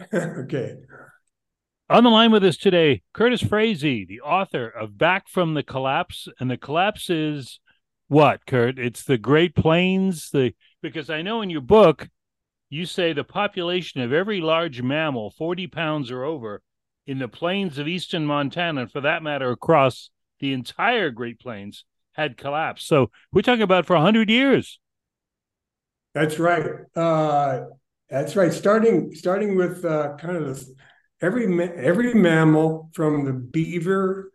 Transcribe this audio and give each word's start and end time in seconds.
okay. 0.14 0.76
On 1.90 2.04
the 2.04 2.10
line 2.10 2.30
with 2.30 2.44
us 2.44 2.56
today, 2.56 3.02
Curtis 3.14 3.42
Freese, 3.42 3.80
the 3.80 4.20
author 4.22 4.68
of 4.68 4.98
Back 4.98 5.28
from 5.28 5.54
the 5.54 5.62
Collapse. 5.62 6.28
And 6.38 6.50
the 6.50 6.58
collapse 6.58 7.08
is 7.08 7.60
what, 8.08 8.44
Kurt? 8.46 8.78
It's 8.78 9.04
the 9.04 9.18
Great 9.18 9.54
Plains, 9.54 10.30
the 10.30 10.54
because 10.82 11.10
I 11.10 11.22
know 11.22 11.42
in 11.42 11.50
your 11.50 11.60
book 11.60 12.08
you 12.70 12.84
say 12.84 13.12
the 13.12 13.24
population 13.24 14.00
of 14.02 14.12
every 14.12 14.40
large 14.40 14.82
mammal, 14.82 15.30
40 15.30 15.66
pounds 15.68 16.10
or 16.10 16.24
over, 16.24 16.62
in 17.06 17.18
the 17.18 17.28
plains 17.28 17.78
of 17.78 17.88
eastern 17.88 18.26
Montana, 18.26 18.82
and 18.82 18.92
for 18.92 19.00
that 19.00 19.22
matter, 19.22 19.50
across 19.50 20.10
the 20.40 20.52
entire 20.52 21.10
Great 21.10 21.40
Plains, 21.40 21.84
had 22.12 22.36
collapsed. 22.36 22.86
So 22.86 23.10
we're 23.32 23.42
talking 23.42 23.62
about 23.62 23.86
for 23.86 23.94
100 23.94 24.28
years. 24.28 24.78
That's 26.14 26.38
right. 26.38 26.66
Uh, 26.94 27.60
that's 28.10 28.36
right. 28.36 28.52
Starting 28.52 29.14
starting 29.14 29.56
with 29.56 29.84
uh, 29.84 30.16
kind 30.16 30.36
of 30.36 30.46
this, 30.46 30.70
every 31.20 31.44
every 31.76 32.14
mammal 32.14 32.90
from 32.94 33.24
the 33.24 33.32
beaver 33.32 34.32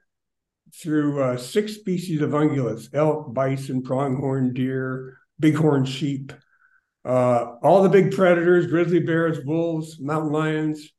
through 0.81 1.21
uh, 1.21 1.37
six 1.37 1.73
species 1.75 2.21
of 2.21 2.31
ungulates: 2.31 2.89
elk, 2.93 3.33
bison, 3.33 3.81
pronghorn 3.81 4.53
deer, 4.53 5.17
bighorn 5.39 5.85
sheep, 5.85 6.33
uh, 7.05 7.55
all 7.63 7.83
the 7.83 7.89
big 7.89 8.11
predators, 8.11 8.67
grizzly 8.67 8.99
bears, 8.99 9.43
wolves, 9.45 9.99
mountain 9.99 10.31
lions, 10.31 10.89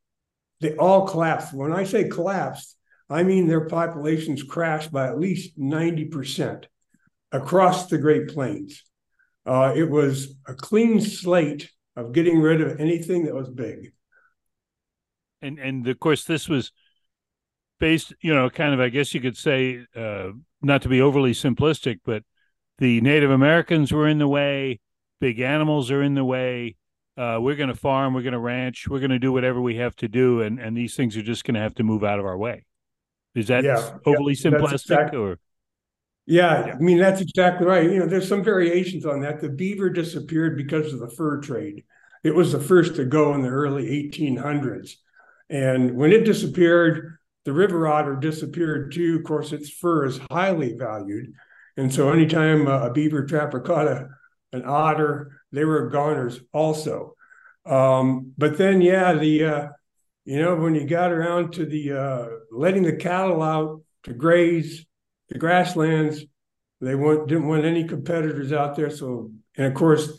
they 0.60 0.76
all 0.76 1.06
collapsed. 1.06 1.54
When 1.54 1.72
I 1.72 1.84
say 1.84 2.08
collapsed, 2.08 2.76
I 3.08 3.22
mean 3.22 3.46
their 3.46 3.66
populations 3.68 4.42
crashed 4.42 4.92
by 4.92 5.08
at 5.08 5.18
least 5.18 5.58
90% 5.58 6.64
across 7.32 7.86
the 7.86 7.98
Great 7.98 8.28
Plains. 8.28 8.82
Uh, 9.46 9.74
it 9.76 9.88
was 9.88 10.34
a 10.46 10.54
clean 10.54 11.00
slate 11.00 11.70
of 11.96 12.12
getting 12.12 12.40
rid 12.40 12.60
of 12.60 12.80
anything 12.80 13.24
that 13.24 13.34
was 13.34 13.50
big. 13.50 13.92
And 15.42 15.58
and 15.58 15.86
of 15.86 15.98
course 16.00 16.24
this 16.24 16.48
was 16.48 16.72
based, 17.78 18.14
you 18.20 18.34
know, 18.34 18.48
kind 18.50 18.74
of 18.74 18.80
I 18.80 18.88
guess 18.88 19.14
you 19.14 19.20
could 19.20 19.36
say, 19.36 19.84
uh, 19.94 20.30
not 20.62 20.82
to 20.82 20.88
be 20.88 21.00
overly 21.00 21.32
simplistic, 21.32 21.98
but 22.04 22.22
the 22.78 23.00
Native 23.00 23.30
Americans 23.30 23.92
were 23.92 24.08
in 24.08 24.18
the 24.18 24.28
way 24.28 24.80
big 25.20 25.40
animals 25.40 25.90
are 25.90 26.02
in 26.02 26.14
the 26.14 26.24
way. 26.24 26.76
Uh, 27.16 27.38
we're 27.40 27.54
going 27.54 27.68
to 27.68 27.74
farm, 27.74 28.12
we're 28.12 28.22
going 28.22 28.32
to 28.32 28.38
ranch, 28.38 28.88
we're 28.88 28.98
going 28.98 29.10
to 29.10 29.18
do 29.18 29.32
whatever 29.32 29.60
we 29.60 29.76
have 29.76 29.94
to 29.96 30.08
do, 30.08 30.42
and 30.42 30.58
and 30.58 30.76
these 30.76 30.96
things 30.96 31.16
are 31.16 31.22
just 31.22 31.44
going 31.44 31.54
to 31.54 31.60
have 31.60 31.74
to 31.74 31.82
move 31.82 32.02
out 32.02 32.18
of 32.18 32.26
our 32.26 32.36
way. 32.36 32.64
Is 33.34 33.48
that 33.48 33.64
yeah, 33.64 33.98
overly 34.04 34.34
yeah, 34.34 34.50
simplistic 34.50 34.72
exactly, 34.74 35.18
or? 35.18 35.38
Yeah, 36.26 36.72
I 36.74 36.78
mean 36.78 36.98
that's 36.98 37.20
exactly 37.20 37.66
right. 37.66 37.84
You 37.90 37.98
know, 37.98 38.06
there's 38.06 38.28
some 38.28 38.42
variations 38.42 39.04
on 39.04 39.20
that. 39.20 39.40
The 39.40 39.50
beaver 39.50 39.90
disappeared 39.90 40.56
because 40.56 40.92
of 40.92 41.00
the 41.00 41.10
fur 41.10 41.40
trade. 41.40 41.84
It 42.22 42.34
was 42.34 42.52
the 42.52 42.60
first 42.60 42.96
to 42.96 43.04
go 43.04 43.34
in 43.34 43.42
the 43.42 43.48
early 43.50 43.90
1800s, 43.90 44.96
and 45.50 45.94
when 45.96 46.12
it 46.12 46.24
disappeared, 46.24 47.18
the 47.44 47.52
river 47.52 47.86
otter 47.86 48.16
disappeared 48.16 48.92
too. 48.92 49.16
Of 49.18 49.24
course, 49.24 49.52
its 49.52 49.68
fur 49.68 50.06
is 50.06 50.18
highly 50.30 50.72
valued, 50.78 51.34
and 51.76 51.92
so 51.92 52.10
anytime 52.10 52.66
a 52.68 52.90
beaver 52.90 53.26
trapper 53.26 53.60
caught 53.60 53.86
a 53.86 54.08
an 54.52 54.64
otter. 54.64 55.40
They 55.52 55.64
were 55.64 55.88
goners 55.88 56.40
also. 56.52 57.14
Um, 57.66 58.32
but 58.38 58.56
then, 58.58 58.80
yeah, 58.80 59.12
the 59.14 59.44
uh, 59.44 59.68
you 60.24 60.40
know 60.40 60.56
when 60.56 60.74
you 60.74 60.86
got 60.86 61.12
around 61.12 61.52
to 61.54 61.66
the 61.66 61.92
uh, 61.92 62.26
letting 62.50 62.82
the 62.84 62.96
cattle 62.96 63.42
out 63.42 63.82
to 64.04 64.14
graze 64.14 64.86
the 65.28 65.38
grasslands, 65.38 66.24
they 66.80 66.94
want, 66.94 67.28
didn't 67.28 67.48
want 67.48 67.64
any 67.64 67.84
competitors 67.84 68.52
out 68.52 68.76
there. 68.76 68.90
So, 68.90 69.30
and 69.56 69.66
of 69.66 69.74
course, 69.74 70.12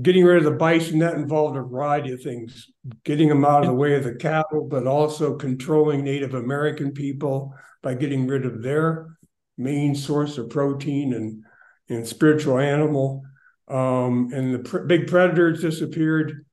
getting 0.00 0.24
rid 0.24 0.38
of 0.38 0.44
the 0.44 0.58
bison 0.58 1.00
that 1.00 1.14
involved 1.14 1.56
a 1.56 1.62
variety 1.62 2.12
of 2.12 2.22
things, 2.22 2.70
getting 3.04 3.28
them 3.28 3.44
out 3.44 3.62
of 3.62 3.68
the 3.68 3.74
way 3.74 3.94
of 3.94 4.04
the 4.04 4.14
cattle, 4.14 4.66
but 4.68 4.86
also 4.86 5.36
controlling 5.36 6.04
Native 6.04 6.34
American 6.34 6.92
people 6.92 7.54
by 7.82 7.94
getting 7.94 8.26
rid 8.26 8.44
of 8.44 8.62
their 8.62 9.16
main 9.56 9.94
source 9.94 10.38
of 10.38 10.50
protein 10.50 11.12
and 11.12 11.44
and 11.90 12.06
spiritual 12.06 12.58
animal. 12.58 13.22
Um, 13.68 14.30
and 14.32 14.54
the 14.54 14.58
pr- 14.60 14.78
big 14.80 15.08
predators 15.08 15.60
disappeared 15.60 16.44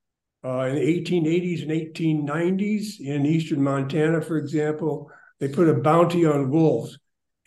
uh, 0.44 0.62
in 0.62 0.76
the 0.76 0.82
1880s 0.82 1.62
and 1.62 1.72
1890s 1.72 3.00
in 3.00 3.26
eastern 3.26 3.64
Montana, 3.64 4.22
for 4.22 4.38
example. 4.38 5.10
They 5.40 5.48
put 5.48 5.70
a 5.70 5.76
bounty 5.76 6.26
on 6.26 6.50
wolves, 6.50 6.98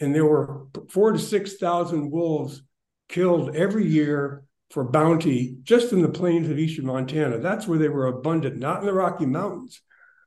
and 0.00 0.14
there 0.14 0.26
were 0.26 0.66
four 0.88 1.12
to 1.12 1.18
6,000 1.18 2.10
wolves 2.10 2.62
killed 3.08 3.54
every 3.54 3.86
year 3.86 4.44
for 4.70 4.84
bounty 4.84 5.56
just 5.62 5.92
in 5.92 6.00
the 6.00 6.08
plains 6.08 6.48
of 6.48 6.58
eastern 6.58 6.86
Montana. 6.86 7.38
That's 7.38 7.66
where 7.66 7.78
they 7.78 7.88
were 7.88 8.06
abundant, 8.06 8.56
not 8.56 8.80
in 8.80 8.86
the 8.86 8.94
Rocky 8.94 9.26
Mountains, 9.26 9.82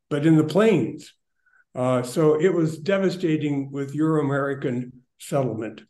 but 0.10 0.26
in 0.26 0.38
the 0.38 0.44
plains. 0.44 1.14
Uh, 1.74 2.04
so 2.04 2.40
it 2.40 2.54
was 2.54 2.78
devastating 2.78 3.72
with 3.72 3.96
Euro 3.96 4.22
American 4.24 5.02
settlement 5.18 5.84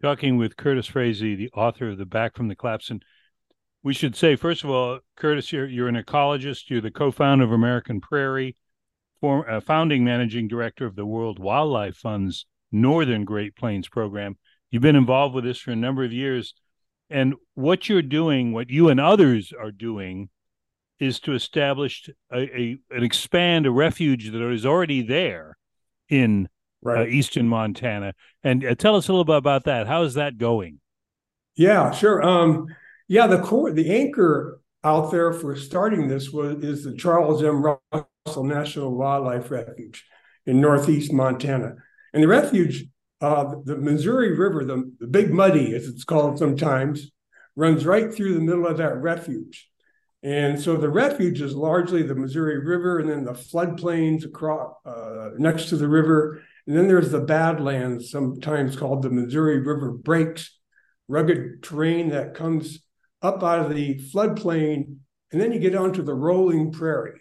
talking 0.00 0.36
with 0.36 0.56
Curtis 0.56 0.86
Freese, 0.86 1.20
the 1.20 1.50
author 1.54 1.88
of 1.88 1.98
the 1.98 2.06
Back 2.06 2.36
from 2.36 2.48
the 2.48 2.56
Collapse. 2.56 2.90
And 2.90 3.02
we 3.82 3.94
should 3.94 4.16
say, 4.16 4.36
first 4.36 4.64
of 4.64 4.70
all, 4.70 5.00
Curtis, 5.16 5.52
you're, 5.52 5.66
you're 5.66 5.88
an 5.88 6.02
ecologist. 6.02 6.68
You're 6.68 6.80
the 6.80 6.90
co-founder 6.90 7.44
of 7.44 7.52
American 7.52 8.00
Prairie, 8.00 8.56
form, 9.20 9.44
uh, 9.48 9.60
founding 9.60 10.04
managing 10.04 10.48
director 10.48 10.86
of 10.86 10.96
the 10.96 11.06
World 11.06 11.38
Wildlife 11.38 11.96
Fund's 11.96 12.46
Northern 12.72 13.24
Great 13.24 13.56
Plains 13.56 13.88
program. 13.88 14.36
You've 14.70 14.82
been 14.82 14.96
involved 14.96 15.34
with 15.34 15.44
this 15.44 15.58
for 15.58 15.72
a 15.72 15.76
number 15.76 16.04
of 16.04 16.12
years. 16.12 16.54
And 17.08 17.34
what 17.54 17.88
you're 17.88 18.02
doing, 18.02 18.52
what 18.52 18.70
you 18.70 18.88
and 18.88 19.00
others 19.00 19.52
are 19.58 19.72
doing, 19.72 20.28
is 21.00 21.18
to 21.20 21.34
establish 21.34 22.08
a, 22.32 22.38
a 22.38 22.78
and 22.90 23.04
expand 23.04 23.66
a 23.66 23.70
refuge 23.70 24.30
that 24.30 24.50
is 24.50 24.66
already 24.66 25.02
there 25.02 25.56
in 26.08 26.46
uh, 26.46 26.90
right. 26.90 27.00
uh, 27.00 27.10
eastern 27.10 27.48
Montana. 27.48 28.14
And 28.44 28.64
uh, 28.64 28.74
tell 28.74 28.96
us 28.96 29.08
a 29.08 29.12
little 29.12 29.24
bit 29.24 29.36
about 29.36 29.64
that. 29.64 29.86
How 29.86 30.02
is 30.02 30.14
that 30.14 30.38
going? 30.38 30.80
Yeah, 31.56 31.90
sure. 31.90 32.22
Um, 32.22 32.66
yeah, 33.08 33.26
the 33.26 33.40
core, 33.40 33.72
the 33.72 33.90
anchor 33.90 34.60
out 34.84 35.10
there 35.10 35.32
for 35.32 35.56
starting 35.56 36.08
this 36.08 36.30
was 36.30 36.62
is 36.62 36.84
the 36.84 36.94
Charles 36.94 37.42
M. 37.42 37.62
Russell 37.62 38.44
National 38.44 38.94
Wildlife 38.94 39.50
Refuge 39.50 40.04
in 40.46 40.60
northeast 40.60 41.12
Montana, 41.12 41.76
and 42.12 42.22
the 42.22 42.28
refuge, 42.28 42.86
uh, 43.20 43.54
the 43.64 43.76
Missouri 43.76 44.36
River, 44.36 44.64
the, 44.64 44.90
the 44.98 45.06
Big 45.06 45.30
Muddy, 45.30 45.74
as 45.74 45.86
it's 45.86 46.04
called 46.04 46.38
sometimes, 46.38 47.10
runs 47.56 47.84
right 47.84 48.12
through 48.12 48.34
the 48.34 48.40
middle 48.40 48.66
of 48.66 48.78
that 48.78 48.96
refuge. 48.96 49.68
And 50.22 50.60
so 50.60 50.76
the 50.76 50.90
refuge 50.90 51.40
is 51.40 51.54
largely 51.54 52.02
the 52.02 52.14
Missouri 52.14 52.58
River 52.58 52.98
and 52.98 53.08
then 53.08 53.24
the 53.24 53.32
floodplains 53.32 54.24
across 54.24 54.74
uh, 54.84 55.30
next 55.38 55.70
to 55.70 55.76
the 55.76 55.88
river 55.88 56.42
and 56.70 56.78
then 56.78 56.86
there's 56.86 57.10
the 57.10 57.20
Badlands, 57.20 58.10
sometimes 58.10 58.76
called 58.76 59.02
the 59.02 59.10
Missouri 59.10 59.58
River 59.58 59.90
Breaks, 59.90 60.56
rugged 61.08 61.64
terrain 61.64 62.10
that 62.10 62.34
comes 62.34 62.78
up 63.22 63.42
out 63.42 63.58
of 63.58 63.74
the 63.74 63.98
floodplain, 64.14 64.98
and 65.32 65.40
then 65.40 65.52
you 65.52 65.58
get 65.58 65.74
onto 65.74 66.02
the 66.02 66.14
rolling 66.14 66.70
prairie. 66.70 67.19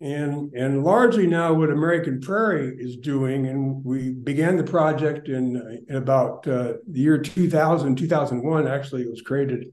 And, 0.00 0.52
and 0.54 0.84
largely 0.84 1.26
now 1.26 1.52
what 1.54 1.70
American 1.70 2.20
Prairie 2.20 2.76
is 2.78 2.96
doing, 2.96 3.48
and 3.48 3.84
we 3.84 4.12
began 4.12 4.56
the 4.56 4.62
project 4.62 5.28
in, 5.28 5.84
in 5.88 5.96
about 5.96 6.46
uh, 6.46 6.74
the 6.88 7.00
year 7.00 7.18
2000, 7.18 7.96
2001, 7.96 8.68
actually, 8.68 9.02
it 9.02 9.10
was 9.10 9.22
created, 9.22 9.66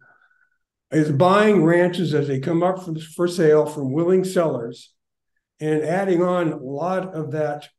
is 0.91 1.11
buying 1.11 1.63
ranches 1.63 2.13
as 2.15 2.27
they 2.27 2.39
come 2.39 2.63
up 2.63 2.83
for, 2.83 2.95
for 3.15 3.27
sale 3.27 3.67
from 3.67 3.91
willing 3.91 4.23
sellers 4.23 4.93
and 5.59 5.83
adding 5.83 6.23
on 6.23 6.51
a 6.51 6.57
lot 6.57 7.13
of 7.13 7.31
that 7.31 7.69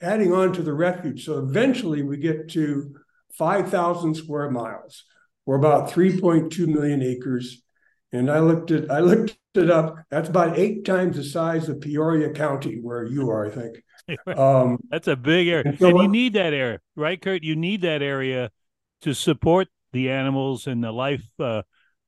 adding 0.00 0.32
on 0.32 0.52
to 0.52 0.62
the 0.62 0.74
refuge. 0.74 1.24
So 1.24 1.38
eventually 1.38 2.02
we 2.02 2.16
get 2.18 2.50
to 2.50 2.94
5,000 3.34 4.14
square 4.14 4.50
miles 4.50 5.04
or 5.44 5.56
about 5.56 5.90
3.2 5.90 6.66
million 6.66 7.02
acres. 7.02 7.62
And 8.12 8.30
I 8.30 8.40
looked 8.40 8.70
at 8.70 8.90
I 8.90 9.00
looked 9.00 9.36
it 9.56 9.70
up. 9.70 9.96
That's 10.10 10.28
about 10.28 10.58
eight 10.58 10.84
times 10.84 11.16
the 11.16 11.24
size 11.24 11.68
of 11.68 11.80
Peoria 11.80 12.30
County, 12.30 12.80
where 12.80 13.04
you 13.04 13.30
are, 13.30 13.46
I 13.46 13.50
think. 13.50 13.82
Um, 14.28 14.78
That's 14.88 15.08
a 15.08 15.16
big 15.16 15.48
area, 15.48 15.64
and, 15.66 15.78
so 15.80 15.88
and 15.88 15.98
you 15.98 16.06
need 16.06 16.34
that 16.34 16.52
area, 16.52 16.78
right, 16.94 17.20
Kurt? 17.20 17.42
You 17.42 17.56
need 17.56 17.80
that 17.80 18.02
area 18.02 18.52
to 19.00 19.14
support 19.14 19.66
the 19.92 20.10
animals 20.10 20.68
and 20.68 20.84
the 20.84 20.92
life 20.92 21.24
uh, 21.40 21.62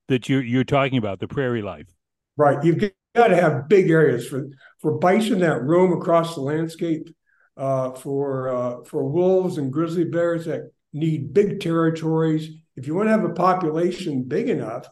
that 0.06 0.29
you're 0.29 0.43
you're 0.43 0.62
talking 0.62 0.99
about, 0.99 1.19
the 1.19 1.27
prairie 1.27 1.62
life. 1.62 1.89
Right. 2.37 2.62
You've 2.62 2.79
got 3.17 3.29
to 3.29 3.37
have 3.37 3.69
big 3.69 3.91
areas 3.91 4.29
for 4.29 4.47
for 4.79 4.99
bison 4.99 5.41
that 5.41 5.62
roam 5.62 5.93
across 5.93 6.35
the 6.35 6.41
landscape 6.41 7.09
uh, 7.56 7.91
for 7.93 8.49
uh, 8.49 8.85
for 8.85 9.09
wolves 9.09 9.59
and 9.59 9.73
grizzly 9.73 10.05
bears 10.05 10.45
that 10.45 10.71
need 10.93 11.35
big 11.35 11.61
territories. 11.61 12.49
If 12.77 12.87
you 12.87 12.95
want 12.95 13.09
to 13.09 13.12
have 13.12 13.25
a 13.25 13.31
population 13.31 14.23
big 14.23 14.49
enough 14.49 14.89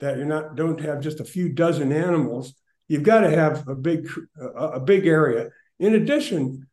that 0.00 0.16
you're 0.16 0.26
not 0.26 0.56
don't 0.56 0.80
have 0.80 1.00
just 1.00 1.20
a 1.20 1.24
few 1.24 1.48
dozen 1.48 1.92
animals, 1.92 2.54
you've 2.88 3.02
got 3.02 3.20
to 3.20 3.30
have 3.30 3.66
a 3.68 3.74
big 3.74 4.08
a 4.56 4.80
big 4.80 5.06
area. 5.06 5.50
In 5.78 5.94
addition, 5.94 6.66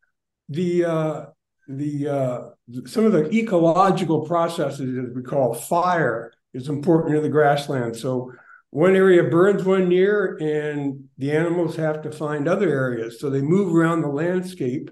the 0.50 0.86
uh, 0.86 1.25
the 1.68 2.07
uh, 2.07 2.42
some 2.86 3.06
of 3.06 3.12
the 3.12 3.30
ecological 3.31 4.25
processes 4.25 4.95
that 4.95 5.13
we 5.16 5.22
call 5.22 5.54
fire 5.54 6.31
is 6.54 6.69
important 6.69 7.16
in 7.16 7.24
the 7.24 7.30
grassland. 7.30 7.95
So 7.95 8.31
one 8.69 8.95
area 8.95 9.24
burns 9.24 9.63
one 9.63 9.92
year 9.92 10.38
and 10.42 11.06
the 11.18 11.31
animals 11.31 11.75
have 11.75 12.01
to 12.01 12.12
find 12.12 12.48
other 12.48 12.69
areas. 12.69 13.19
So 13.19 13.30
they 13.30 13.42
move 13.42 13.74
around 13.74 14.01
the 14.01 14.10
landscape, 14.10 14.92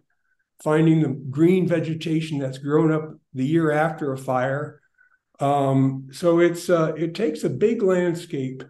finding 0.63 1.01
the 1.01 1.09
green 1.09 1.67
vegetation 1.67 2.39
that's 2.39 2.57
grown 2.57 2.91
up 2.91 3.11
the 3.33 3.45
year 3.45 3.71
after 3.71 4.13
a 4.13 4.17
fire. 4.17 4.81
Um, 5.39 6.09
so 6.11 6.39
it's 6.39 6.69
uh, 6.69 6.93
it 6.95 7.15
takes 7.15 7.43
a 7.43 7.49
big 7.49 7.81
landscape. 7.81 8.63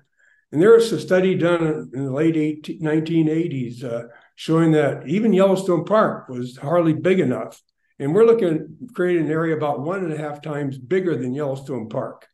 And 0.51 0.61
there 0.61 0.71
was 0.71 0.91
a 0.91 0.99
study 0.99 1.35
done 1.35 1.89
in 1.93 2.05
the 2.05 2.11
late 2.11 2.37
18, 2.37 2.79
1980s 2.79 3.83
uh, 3.83 4.03
showing 4.35 4.71
that 4.73 5.07
even 5.07 5.33
Yellowstone 5.33 5.83
Park 5.83 6.29
was 6.29 6.57
hardly 6.57 6.93
big 6.93 7.19
enough. 7.19 7.59
And 7.97 8.13
we're 8.13 8.25
looking 8.25 8.47
at 8.49 8.93
creating 8.93 9.25
an 9.25 9.31
area 9.31 9.55
about 9.55 9.81
one 9.81 10.03
and 10.03 10.13
a 10.13 10.17
half 10.17 10.41
times 10.41 10.77
bigger 10.77 11.15
than 11.15 11.33
Yellowstone 11.33 11.89
Park. 11.89 12.27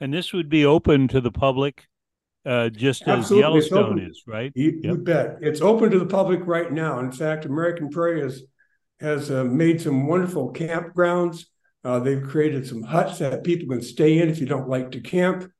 And 0.00 0.14
this 0.14 0.32
would 0.32 0.48
be 0.48 0.64
open 0.64 1.08
to 1.08 1.20
the 1.20 1.30
public, 1.30 1.86
uh, 2.46 2.70
just 2.70 3.02
Absolutely. 3.06 3.36
as 3.38 3.40
Yellowstone 3.40 3.98
is, 3.98 4.22
right? 4.26 4.52
You, 4.54 4.80
yep. 4.82 4.82
you, 4.82 4.98
bet. 4.98 5.38
It's 5.40 5.60
open 5.60 5.90
to 5.90 5.98
the 5.98 6.06
public 6.06 6.46
right 6.46 6.72
now. 6.72 7.00
In 7.00 7.12
fact, 7.12 7.44
American 7.44 7.90
Prairie 7.90 8.22
has 8.22 8.42
has 9.00 9.30
uh, 9.30 9.44
made 9.44 9.80
some 9.80 10.06
wonderful 10.06 10.52
campgrounds. 10.52 11.46
Uh, 11.84 11.98
they've 11.98 12.22
created 12.22 12.66
some 12.66 12.82
huts 12.82 13.18
that 13.18 13.44
people 13.44 13.68
can 13.68 13.82
stay 13.82 14.18
in 14.18 14.28
if 14.28 14.38
you 14.38 14.46
don't 14.46 14.68
like 14.68 14.90
to 14.90 15.00
camp. 15.00 15.50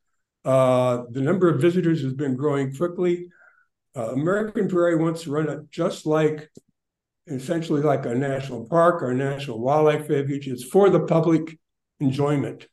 Uh, 0.45 1.03
the 1.11 1.21
number 1.21 1.49
of 1.49 1.61
visitors 1.61 2.03
has 2.03 2.13
been 2.13 2.37
growing 2.37 2.75
quickly. 2.75 3.29
Uh, 3.97 4.13
American 4.13 4.69
Prairie 4.69 4.97
wants 4.97 5.23
to 5.23 5.31
run 5.31 5.49
it 5.49 5.71
just 5.71 6.07
like, 6.07 6.51
essentially 7.27 7.83
like 7.83 8.07
a 8.07 8.15
national 8.15 8.69
park 8.69 9.03
or 9.03 9.11
a 9.11 9.15
national 9.15 9.61
wildlife 9.61 10.09
refuge. 10.09 10.49
It's 10.49 10.65
for 10.65 10.91
the 10.91 11.01
public 11.01 11.59
enjoyment 12.01 12.67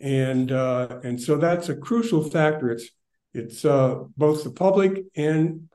and 0.00 0.50
uh, 0.50 1.00
and 1.04 1.20
so 1.20 1.36
that's 1.36 1.68
a 1.68 1.76
crucial 1.76 2.28
factor. 2.28 2.70
It's 2.70 2.90
it's 3.34 3.64
uh, 3.64 3.96
both 4.16 4.44
the 4.44 4.50
public 4.50 5.04
and 5.14 5.68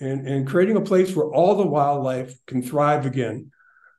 and 0.00 0.26
and 0.26 0.46
creating 0.46 0.76
a 0.76 0.82
place 0.82 1.14
where 1.14 1.32
all 1.32 1.54
the 1.56 1.66
wildlife 1.66 2.34
can 2.46 2.62
thrive 2.62 3.06
again. 3.06 3.50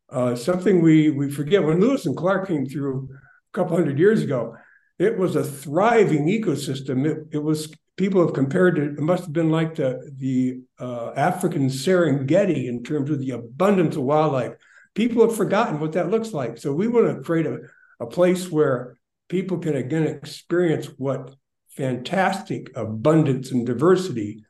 Uh, 0.10 0.36
something 0.36 0.82
we 0.82 1.10
we 1.10 1.30
forget 1.30 1.64
when 1.64 1.82
Lewis 1.82 2.06
and 2.06 2.16
Clark 2.16 2.48
came 2.48 2.66
through 2.66 3.10
a 3.12 3.54
couple 3.54 3.76
hundred 3.76 4.00
years 4.00 4.22
ago. 4.24 4.56
It 5.00 5.18
was 5.18 5.36
a 5.36 5.44
thriving 5.44 6.28
ecosystem. 6.28 7.06
It, 7.06 7.28
it 7.32 7.44
was 7.44 7.74
people 7.98 8.26
have 8.26 8.34
compared 8.34 8.78
it. 8.78 8.94
It 8.94 9.00
must 9.00 9.24
have 9.24 9.34
been 9.34 9.52
like 9.52 9.76
the 9.76 10.10
the 10.18 10.62
uh, 10.80 11.12
African 11.16 11.68
Serengeti 11.68 12.68
in 12.68 12.84
terms 12.84 13.10
of 13.10 13.20
the 13.20 13.32
abundance 13.32 13.96
of 13.96 14.04
wildlife. 14.04 14.54
People 14.96 15.28
have 15.28 15.36
forgotten 15.36 15.80
what 15.80 15.92
that 15.94 16.10
looks 16.10 16.32
like. 16.34 16.58
So 16.58 16.74
we 16.74 16.88
want 16.88 17.16
to 17.16 17.22
create 17.22 17.46
a 17.46 17.60
a 18.00 18.06
place 18.06 18.50
where 18.50 18.98
people 19.28 19.58
can 19.58 19.76
again 19.76 20.08
experience 20.08 20.88
what 20.98 21.36
fantastic 21.70 22.76
abundance 22.76 23.52
and 23.52 23.66
diversity 23.66 24.44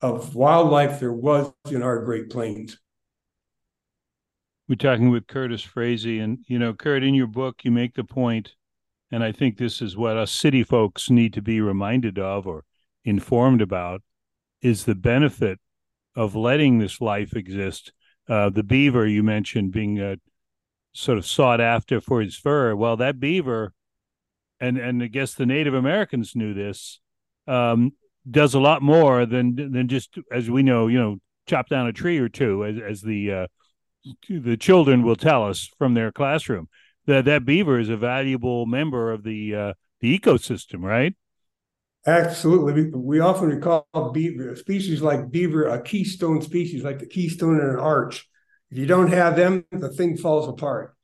of 0.00 0.34
wildlife 0.34 1.00
there 1.00 1.12
was 1.12 1.52
in 1.70 1.82
our 1.82 2.04
Great 2.04 2.30
Plains. 2.30 2.78
We're 4.70 4.76
talking 4.76 5.10
with 5.10 5.26
Curtis 5.26 5.62
Freese, 5.62 6.04
and 6.04 6.44
you 6.46 6.56
know, 6.56 6.72
Kurt, 6.72 7.02
in 7.02 7.12
your 7.12 7.26
book, 7.26 7.64
you 7.64 7.72
make 7.72 7.94
the 7.94 8.04
point, 8.04 8.54
and 9.10 9.24
I 9.24 9.32
think 9.32 9.56
this 9.56 9.82
is 9.82 9.96
what 9.96 10.16
us 10.16 10.30
city 10.30 10.62
folks 10.62 11.10
need 11.10 11.32
to 11.32 11.42
be 11.42 11.60
reminded 11.60 12.20
of 12.20 12.46
or 12.46 12.62
informed 13.04 13.62
about, 13.62 14.02
is 14.62 14.84
the 14.84 14.94
benefit 14.94 15.58
of 16.14 16.36
letting 16.36 16.78
this 16.78 17.00
life 17.00 17.34
exist. 17.34 17.92
Uh, 18.28 18.48
the 18.48 18.62
beaver 18.62 19.08
you 19.08 19.24
mentioned 19.24 19.72
being 19.72 19.98
uh, 19.98 20.14
sort 20.92 21.18
of 21.18 21.26
sought 21.26 21.60
after 21.60 22.00
for 22.00 22.20
his 22.20 22.36
fur. 22.36 22.76
Well, 22.76 22.96
that 22.98 23.18
beaver 23.18 23.72
and 24.60 24.78
and 24.78 25.02
I 25.02 25.08
guess 25.08 25.34
the 25.34 25.46
Native 25.46 25.74
Americans 25.74 26.36
knew 26.36 26.54
this, 26.54 27.00
um, 27.48 27.94
does 28.30 28.54
a 28.54 28.60
lot 28.60 28.82
more 28.82 29.26
than 29.26 29.56
than 29.56 29.88
just 29.88 30.16
as 30.30 30.48
we 30.48 30.62
know, 30.62 30.86
you 30.86 31.00
know, 31.00 31.16
chop 31.48 31.68
down 31.68 31.88
a 31.88 31.92
tree 31.92 32.18
or 32.18 32.28
two, 32.28 32.64
as 32.64 32.76
as 32.78 33.00
the 33.00 33.32
uh, 33.32 33.46
the 34.28 34.56
children 34.56 35.02
will 35.02 35.16
tell 35.16 35.46
us 35.46 35.70
from 35.78 35.94
their 35.94 36.12
classroom. 36.12 36.68
That 37.06 37.24
that 37.24 37.44
beaver 37.44 37.78
is 37.78 37.88
a 37.88 37.96
valuable 37.96 38.66
member 38.66 39.10
of 39.10 39.22
the 39.22 39.54
uh, 39.54 39.72
the 40.00 40.18
ecosystem, 40.18 40.82
right? 40.82 41.14
Absolutely. 42.06 42.90
We, 42.94 43.20
often 43.20 43.50
recall 43.50 43.86
beaver 44.14 44.56
species 44.56 45.02
like 45.02 45.30
beaver 45.30 45.66
a 45.66 45.82
keystone 45.82 46.40
species, 46.40 46.82
like 46.82 46.98
the 46.98 47.06
keystone 47.06 47.60
in 47.60 47.66
an 47.66 47.78
arch. 47.78 48.26
If 48.70 48.78
you 48.78 48.86
don't 48.86 49.12
have 49.12 49.36
them, 49.36 49.66
the 49.70 49.90
thing 49.90 50.16
falls 50.16 50.48
apart. 50.48 50.96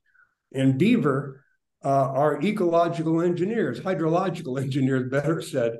And 0.53 0.79
beaver 0.79 1.43
uh, 1.85 1.89
are 2.11 2.41
ecological 2.41 3.21
engineers, 3.21 3.79
hydrological 3.79 4.59
engineers, 4.61 5.11
better 5.11 5.41
said, 5.41 5.77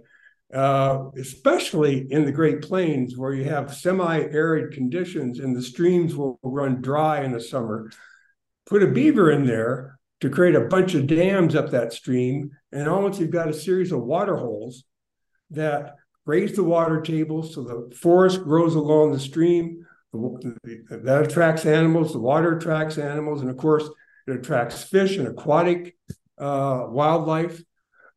uh, 0.53 1.09
especially 1.17 2.07
in 2.09 2.25
the 2.25 2.31
Great 2.31 2.61
Plains 2.61 3.17
where 3.17 3.33
you 3.33 3.43
have 3.45 3.73
semi 3.73 4.19
arid 4.19 4.73
conditions 4.73 5.39
and 5.39 5.55
the 5.55 5.61
streams 5.61 6.15
will 6.15 6.39
run 6.41 6.81
dry 6.81 7.23
in 7.23 7.31
the 7.31 7.41
summer. 7.41 7.91
Put 8.65 8.83
a 8.83 8.87
beaver 8.87 9.31
in 9.31 9.45
there 9.45 9.97
to 10.21 10.29
create 10.29 10.55
a 10.55 10.61
bunch 10.61 10.93
of 10.93 11.07
dams 11.07 11.55
up 11.55 11.69
that 11.71 11.93
stream, 11.93 12.51
and 12.71 12.87
almost 12.87 13.19
you've 13.19 13.29
got 13.29 13.49
a 13.49 13.53
series 13.53 13.91
of 13.91 14.03
water 14.03 14.35
holes 14.35 14.83
that 15.51 15.95
raise 16.25 16.55
the 16.55 16.63
water 16.63 17.01
table 17.01 17.43
so 17.43 17.63
the 17.63 17.95
forest 17.95 18.43
grows 18.43 18.75
along 18.75 19.11
the 19.11 19.19
stream. 19.19 19.85
That 20.13 21.25
attracts 21.27 21.65
animals, 21.65 22.13
the 22.13 22.19
water 22.19 22.57
attracts 22.57 22.97
animals, 22.97 23.41
and 23.41 23.49
of 23.49 23.57
course, 23.57 23.87
it 24.25 24.35
attracts 24.35 24.83
fish 24.83 25.17
and 25.17 25.27
aquatic 25.27 25.95
uh, 26.37 26.85
wildlife. 26.89 27.61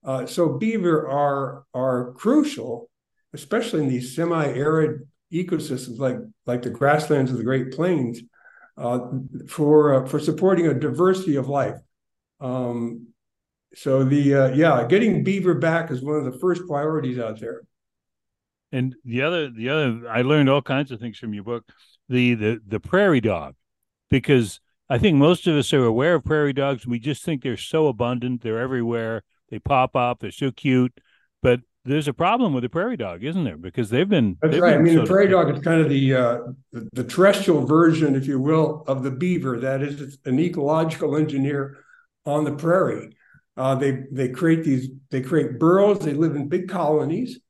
Uh, 0.05 0.27
so 0.27 0.59
beaver 0.59 1.09
are 1.09 1.65
are 1.75 2.13
crucial, 2.13 2.89
especially 3.33 3.83
in 3.83 3.89
these 3.89 4.15
semi-arid 4.17 5.07
ecosystems 5.33 5.99
like 5.99 6.17
like 6.47 6.63
the 6.63 6.71
grasslands 6.71 7.31
of 7.31 7.37
the 7.37 7.45
Great 7.45 7.73
Plains, 7.73 8.21
uh, 8.77 9.01
for 9.49 9.95
uh, 9.95 10.09
for 10.09 10.19
supporting 10.19 10.67
a 10.67 10.75
diversity 10.75 11.37
of 11.37 11.49
life. 11.49 11.77
Um, 12.41 13.09
so 13.75 14.05
the 14.05 14.35
uh, 14.35 14.49
yeah, 14.49 14.87
getting 14.87 15.23
beaver 15.23 15.55
back 15.55 15.91
is 15.91 16.03
one 16.03 16.17
of 16.17 16.25
the 16.25 16.39
first 16.39 16.67
priorities 16.67 17.19
out 17.19 17.39
there. 17.39 17.63
And 18.73 18.95
the 19.05 19.23
other 19.23 19.51
the 19.51 19.69
other 19.69 20.09
I 20.09 20.23
learned 20.23 20.49
all 20.49 20.63
kinds 20.63 20.91
of 20.91 21.01
things 21.01 21.19
from 21.19 21.35
your 21.35 21.45
book. 21.45 21.65
The 22.09 22.35
the 22.35 22.61
the 22.67 22.81
prairie 22.81 23.21
dog, 23.21 23.55
because 24.09 24.61
I 24.89 24.99
think 24.99 25.17
most 25.17 25.47
of 25.47 25.57
us 25.57 25.73
are 25.73 25.85
aware 25.85 26.17
of 26.17 26.25
prairie 26.25 26.53
dogs. 26.53 26.87
We 26.87 26.99
just 26.99 27.23
think 27.23 27.43
they're 27.43 27.57
so 27.57 27.87
abundant, 27.87 28.43
they're 28.43 28.59
everywhere, 28.59 29.23
they 29.51 29.59
pop 29.59 29.97
up, 29.97 30.21
they're 30.21 30.31
so 30.31 30.51
cute. 30.51 30.93
But 31.43 31.61
there's 31.85 32.09
a 32.09 32.13
problem 32.13 32.53
with 32.53 32.63
the 32.63 32.69
prairie 32.69 32.97
dog, 32.97 33.25
isn't 33.25 33.45
there? 33.45 33.57
Because 33.57 33.91
they've 33.91 34.09
been. 34.09 34.37
That's 34.43 34.53
they've 34.53 34.63
right. 34.63 34.73
Been 34.73 34.81
I 34.81 34.83
mean, 34.83 34.97
the 34.97 35.07
prairie 35.07 35.29
dog 35.29 35.57
is 35.57 35.63
kind 35.63 35.81
of 35.81 35.89
the, 35.89 36.15
uh, 36.15 36.39
the, 36.73 36.89
the 36.93 37.05
terrestrial 37.05 37.67
version, 37.67 38.15
if 38.15 38.27
you 38.27 38.39
will, 38.39 38.85
of 38.87 39.03
the 39.03 39.11
beaver. 39.11 39.59
That 39.59 39.83
is, 39.83 40.01
it's 40.01 40.19
an 40.27 40.39
ecological 40.39 41.17
engineer 41.17 41.79
on 42.27 42.45
the 42.45 42.53
prairie. 42.53 43.17
Uh, 43.57 43.75
they 43.75 44.05
they 44.11 44.29
create 44.29 44.65
these 44.65 44.89
they 45.11 45.21
create 45.21 45.59
burrows. 45.59 45.99
They 45.99 46.15
live 46.15 46.37
in 46.37 46.49
big 46.49 46.69
colonies, 46.69 47.41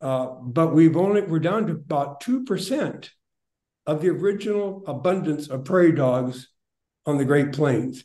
uh, 0.00 0.26
but 0.42 0.74
we've 0.74 0.96
only 0.96 1.22
we're 1.22 1.38
down 1.38 1.66
to 1.66 1.72
about 1.72 2.20
two 2.20 2.44
percent 2.44 3.10
of 3.86 4.00
the 4.00 4.08
original 4.08 4.84
abundance 4.86 5.48
of 5.48 5.64
prairie 5.64 5.92
dogs 5.92 6.48
on 7.04 7.18
the 7.18 7.24
Great 7.24 7.52
Plains. 7.52 8.04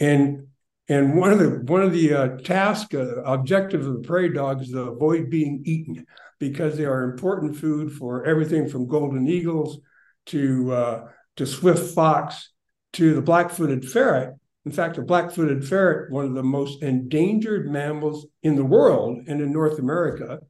And 0.00 0.48
and 0.88 1.16
one 1.16 1.32
of 1.32 1.38
the 1.38 1.62
one 1.66 1.82
of 1.82 1.92
the 1.92 2.12
uh, 2.12 2.28
task 2.38 2.94
uh, 2.94 3.22
objectives 3.22 3.86
of 3.86 3.94
the 3.94 4.06
prairie 4.06 4.32
dog 4.32 4.62
is 4.62 4.70
to 4.70 4.82
avoid 4.82 5.30
being 5.30 5.62
eaten 5.64 6.04
because 6.38 6.76
they 6.76 6.84
are 6.84 7.04
important 7.04 7.56
food 7.56 7.92
for 7.92 8.24
everything 8.24 8.68
from 8.68 8.88
golden 8.88 9.28
eagles 9.28 9.78
to 10.26 10.72
uh, 10.72 11.08
to 11.36 11.46
swift 11.46 11.94
fox 11.94 12.52
to 12.94 13.14
the 13.14 13.22
black-footed 13.22 13.88
ferret. 13.88 14.34
In 14.64 14.72
fact, 14.72 14.96
the 14.96 15.02
black-footed 15.02 15.66
ferret, 15.66 16.12
one 16.12 16.24
of 16.24 16.34
the 16.34 16.42
most 16.42 16.82
endangered 16.82 17.70
mammals 17.70 18.26
in 18.42 18.54
the 18.54 18.64
world 18.64 19.22
and 19.26 19.40
in 19.40 19.52
North 19.52 19.78
America, 19.78 20.40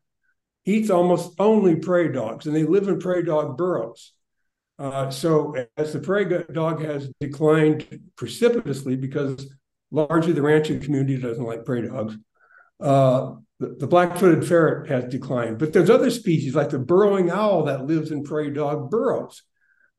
eats 0.65 0.91
almost 0.91 1.35
only 1.39 1.77
prairie 1.77 2.13
dogs, 2.13 2.47
and 2.47 2.55
they 2.55 2.65
live 2.65 2.89
in 2.89 2.99
prairie 2.99 3.25
dog 3.25 3.57
burrows. 3.57 4.13
Uh, 4.79 5.11
so 5.11 5.55
as 5.77 5.93
the 5.93 5.99
prairie 6.01 6.45
dog 6.53 6.83
has 6.83 7.11
declined 7.21 8.01
precipitously 8.17 8.97
because 8.97 9.55
largely 9.93 10.33
the 10.33 10.43
ranching 10.43 10.81
community 10.81 11.17
doesn't 11.17 11.45
like 11.45 11.65
prairie 11.65 11.89
dogs, 11.89 12.17
uh, 12.81 13.35
the, 13.61 13.77
the 13.79 13.87
black-footed 13.87 14.47
ferret 14.47 14.91
has 14.91 15.05
declined. 15.05 15.59
But 15.59 15.73
there's 15.73 15.91
other 15.91 16.11
species 16.11 16.57
like 16.57 16.71
the 16.71 16.81
burrowing 16.81 17.31
owl 17.31 17.65
that 17.67 17.87
lives 17.87 18.11
in 18.11 18.25
prairie 18.25 18.53
dog 18.53 18.91
burrows, 18.91 19.43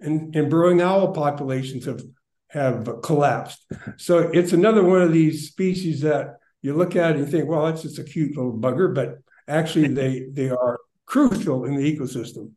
and, 0.02 0.36
and 0.36 0.50
burrowing 0.50 0.82
owl 0.82 1.14
populations 1.14 1.86
have 1.86 2.04
have 2.50 2.88
collapsed. 3.02 3.66
So 3.98 4.30
it's 4.32 4.54
another 4.54 4.84
one 4.84 5.02
of 5.02 5.12
these 5.12 5.48
species 5.48 6.02
that 6.02 6.36
you 6.62 6.76
look 6.76 6.96
at 6.96 7.12
and 7.12 7.22
you 7.22 7.26
think, 7.26 7.50
well, 7.50 7.66
that's 7.66 7.82
just 7.82 7.98
a 7.98 8.04
cute 8.04 8.38
little 8.38 8.54
bugger, 8.54 8.94
but 8.94 9.20
actually 9.48 9.88
they 9.88 10.28
they 10.32 10.50
are 10.50 10.80
crucial 11.06 11.66
in 11.66 11.76
the 11.76 11.98
ecosystem 11.98 12.52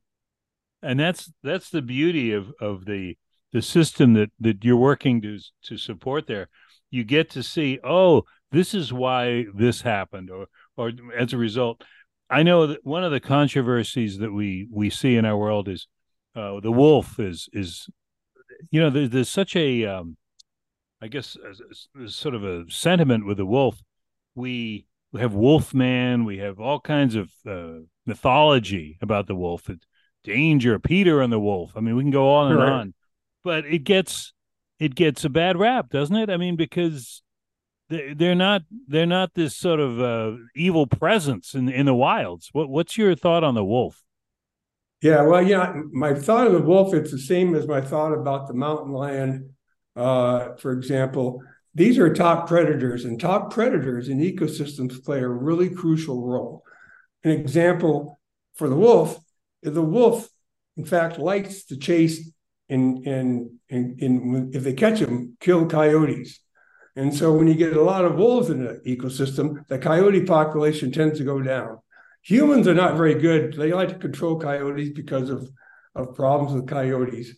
and 0.82 1.00
that's 1.00 1.32
that's 1.42 1.70
the 1.70 1.82
beauty 1.82 2.32
of 2.32 2.52
of 2.60 2.84
the 2.84 3.16
the 3.52 3.62
system 3.62 4.14
that 4.14 4.30
that 4.40 4.64
you're 4.64 4.76
working 4.76 5.20
to 5.20 5.38
to 5.62 5.76
support 5.76 6.26
there 6.26 6.48
you 6.90 7.04
get 7.04 7.30
to 7.30 7.42
see 7.42 7.78
oh 7.84 8.22
this 8.52 8.74
is 8.74 8.92
why 8.92 9.44
this 9.54 9.82
happened 9.82 10.30
or 10.30 10.46
or 10.76 10.92
as 11.16 11.32
a 11.32 11.38
result 11.38 11.82
I 12.28 12.42
know 12.42 12.66
that 12.66 12.84
one 12.84 13.04
of 13.04 13.12
the 13.12 13.20
controversies 13.20 14.18
that 14.18 14.32
we 14.32 14.68
we 14.70 14.90
see 14.90 15.16
in 15.16 15.24
our 15.24 15.36
world 15.36 15.68
is 15.68 15.86
uh, 16.34 16.60
the 16.60 16.72
wolf 16.72 17.18
is 17.20 17.48
is 17.52 17.88
you 18.70 18.80
know 18.80 18.90
there's, 18.90 19.10
there's 19.10 19.28
such 19.28 19.54
a 19.56 19.84
um, 19.84 20.16
I 21.00 21.08
guess 21.08 21.36
there's 21.94 22.16
sort 22.16 22.34
of 22.34 22.44
a 22.44 22.64
sentiment 22.68 23.26
with 23.26 23.36
the 23.36 23.46
wolf. 23.46 23.80
We 24.34 24.86
we 25.12 25.20
have 25.20 25.34
Wolfman, 25.34 26.24
we 26.24 26.38
have 26.38 26.58
all 26.58 26.80
kinds 26.80 27.14
of 27.14 27.30
uh, 27.46 27.84
mythology 28.06 28.98
about 29.00 29.26
the 29.26 29.36
wolf. 29.36 29.70
It's 29.70 29.86
danger, 30.24 30.78
Peter 30.78 31.20
and 31.20 31.32
the 31.32 31.38
wolf. 31.38 31.72
I 31.76 31.80
mean, 31.80 31.96
we 31.96 32.02
can 32.02 32.10
go 32.10 32.34
on 32.34 32.50
and 32.50 32.60
right. 32.60 32.72
on, 32.72 32.94
but 33.44 33.64
it 33.66 33.84
gets 33.84 34.32
it 34.78 34.94
gets 34.94 35.24
a 35.24 35.28
bad 35.30 35.56
rap, 35.56 35.90
doesn't 35.90 36.16
it? 36.16 36.30
I 36.30 36.36
mean, 36.36 36.56
because 36.56 37.22
they're 37.88 38.34
not 38.34 38.62
they're 38.88 39.06
not 39.06 39.34
this 39.34 39.56
sort 39.56 39.80
of 39.80 40.00
uh, 40.00 40.36
evil 40.54 40.86
presence 40.86 41.54
in 41.54 41.68
in 41.68 41.86
the 41.86 41.94
wilds. 41.94 42.50
What 42.52 42.68
what's 42.68 42.98
your 42.98 43.14
thought 43.14 43.44
on 43.44 43.54
the 43.54 43.64
wolf? 43.64 44.02
Yeah, 45.02 45.22
well, 45.22 45.42
yeah, 45.42 45.74
my 45.92 46.14
thought 46.14 46.46
of 46.46 46.54
the 46.54 46.62
wolf 46.62 46.94
it's 46.94 47.10
the 47.10 47.18
same 47.18 47.54
as 47.54 47.68
my 47.68 47.80
thought 47.80 48.12
about 48.12 48.48
the 48.48 48.54
mountain 48.54 48.92
lion. 48.92 49.54
Uh, 49.94 50.54
for 50.56 50.72
example, 50.72 51.42
these 51.74 51.98
are 51.98 52.12
top 52.12 52.48
predators, 52.48 53.04
and 53.04 53.20
top 53.20 53.52
predators 53.52 54.08
in 54.08 54.18
ecosystems 54.18 55.04
play 55.04 55.20
a 55.20 55.28
really 55.28 55.70
crucial 55.70 56.26
role. 56.26 56.64
An 57.22 57.30
example 57.30 58.18
for 58.54 58.68
the 58.68 58.76
wolf, 58.76 59.18
the 59.62 59.82
wolf, 59.82 60.28
in 60.76 60.84
fact, 60.84 61.18
likes 61.18 61.64
to 61.66 61.76
chase 61.76 62.30
and 62.68 63.06
and 63.06 63.50
and, 63.70 64.00
and 64.00 64.54
if 64.54 64.62
they 64.62 64.72
catch 64.72 65.00
them, 65.00 65.36
kill 65.40 65.66
coyotes. 65.66 66.40
And 66.96 67.14
so 67.14 67.32
when 67.32 67.46
you 67.46 67.54
get 67.54 67.76
a 67.76 67.82
lot 67.82 68.06
of 68.06 68.16
wolves 68.16 68.48
in 68.48 68.64
the 68.64 68.80
ecosystem, 68.86 69.66
the 69.68 69.78
coyote 69.78 70.24
population 70.24 70.90
tends 70.90 71.18
to 71.18 71.24
go 71.24 71.42
down. 71.42 71.78
Humans 72.22 72.66
are 72.66 72.74
not 72.74 72.96
very 72.96 73.14
good. 73.14 73.52
They 73.52 73.72
like 73.72 73.90
to 73.90 73.94
control 73.96 74.40
coyotes 74.40 74.88
because 74.88 75.28
of, 75.28 75.48
of 75.94 76.14
problems 76.14 76.54
with 76.54 76.66
coyotes. 76.66 77.36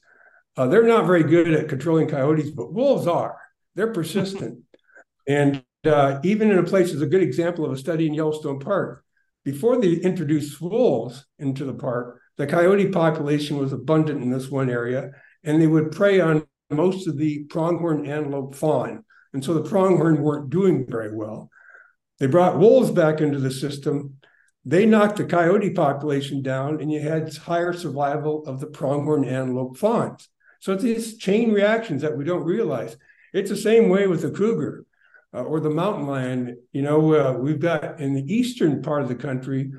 Uh, 0.56 0.66
they're 0.66 0.86
not 0.86 1.06
very 1.06 1.24
good 1.24 1.52
at 1.52 1.68
controlling 1.68 2.08
coyotes, 2.08 2.50
but 2.50 2.72
wolves 2.72 3.06
are. 3.06 3.36
They're 3.74 3.92
persistent. 3.92 4.60
and 5.28 5.62
uh, 5.84 6.20
even 6.22 6.50
in 6.50 6.58
a 6.58 6.64
place, 6.64 6.92
is 6.92 7.02
a 7.02 7.06
good 7.06 7.22
example 7.22 7.64
of 7.64 7.72
a 7.72 7.76
study 7.76 8.06
in 8.06 8.14
Yellowstone 8.14 8.60
Park. 8.60 9.04
Before 9.44 9.80
they 9.80 9.92
introduced 9.92 10.60
wolves 10.60 11.26
into 11.38 11.64
the 11.64 11.74
park, 11.74 12.20
the 12.38 12.46
coyote 12.46 12.88
population 12.88 13.58
was 13.58 13.72
abundant 13.72 14.22
in 14.22 14.30
this 14.30 14.48
one 14.48 14.70
area, 14.70 15.10
and 15.44 15.60
they 15.60 15.66
would 15.66 15.92
prey 15.92 16.20
on 16.20 16.46
most 16.70 17.06
of 17.06 17.18
the 17.18 17.44
pronghorn 17.44 18.06
antelope 18.06 18.54
fawn. 18.54 19.04
And 19.32 19.44
so 19.44 19.54
the 19.54 19.68
pronghorn 19.68 20.22
weren't 20.22 20.50
doing 20.50 20.86
very 20.88 21.14
well. 21.14 21.50
They 22.18 22.26
brought 22.26 22.58
wolves 22.58 22.90
back 22.90 23.20
into 23.20 23.38
the 23.38 23.50
system. 23.50 24.14
They 24.64 24.86
knocked 24.86 25.16
the 25.16 25.24
coyote 25.24 25.70
population 25.70 26.42
down, 26.42 26.80
and 26.80 26.90
you 26.90 27.00
had 27.00 27.34
higher 27.36 27.72
survival 27.72 28.44
of 28.46 28.60
the 28.60 28.66
pronghorn 28.66 29.24
antelope 29.24 29.76
fawns. 29.76 30.28
So 30.60 30.72
it's 30.72 30.82
these 30.82 31.16
chain 31.18 31.52
reactions 31.52 32.02
that 32.02 32.16
we 32.16 32.24
don't 32.24 32.44
realize. 32.44 32.96
It's 33.32 33.50
the 33.50 33.56
same 33.56 33.88
way 33.88 34.06
with 34.06 34.22
the 34.22 34.30
cougar 34.30 34.84
uh, 35.32 35.42
or 35.42 35.60
the 35.60 35.70
mountain 35.70 36.06
lion. 36.06 36.58
You 36.72 36.82
know, 36.82 37.14
uh, 37.14 37.32
we've 37.34 37.60
got 37.60 38.00
in 38.00 38.14
the 38.14 38.34
eastern 38.34 38.82
part 38.82 39.02
of 39.02 39.08
the 39.08 39.14
country, 39.14 39.72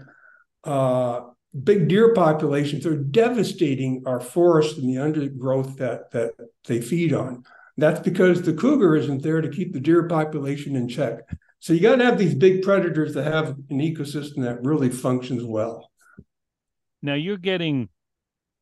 uh, 0.64 1.22
big 1.64 1.88
deer 1.88 2.14
populations 2.14 2.86
are 2.86 2.98
devastating 2.98 4.04
our 4.06 4.20
forests 4.20 4.78
and 4.78 4.90
the 4.90 5.02
undergrowth 5.02 5.78
that 5.78 6.12
that 6.12 6.34
they 6.66 6.82
feed 6.82 7.14
on. 7.14 7.44
That's 7.78 8.02
because 8.02 8.42
the 8.42 8.54
cougar 8.54 8.96
isn't 8.98 9.24
there 9.24 9.42
to 9.42 9.50
keep 9.50 9.74
the 9.74 9.80
deer 9.80 10.08
population 10.08 10.76
in 10.76 10.88
check. 10.88 11.22
So 11.60 11.74
you 11.74 11.82
got 11.82 11.98
to 11.98 12.06
have 12.06 12.18
these 12.18 12.36
big 12.36 12.62
predators 12.62 13.14
that 13.14 13.26
have 13.26 13.50
an 13.70 13.80
ecosystem 13.80 14.44
that 14.44 14.64
really 14.64 14.90
functions 14.90 15.44
well. 15.44 15.90
Now 17.02 17.14
you're 17.14 17.38
getting, 17.38 17.90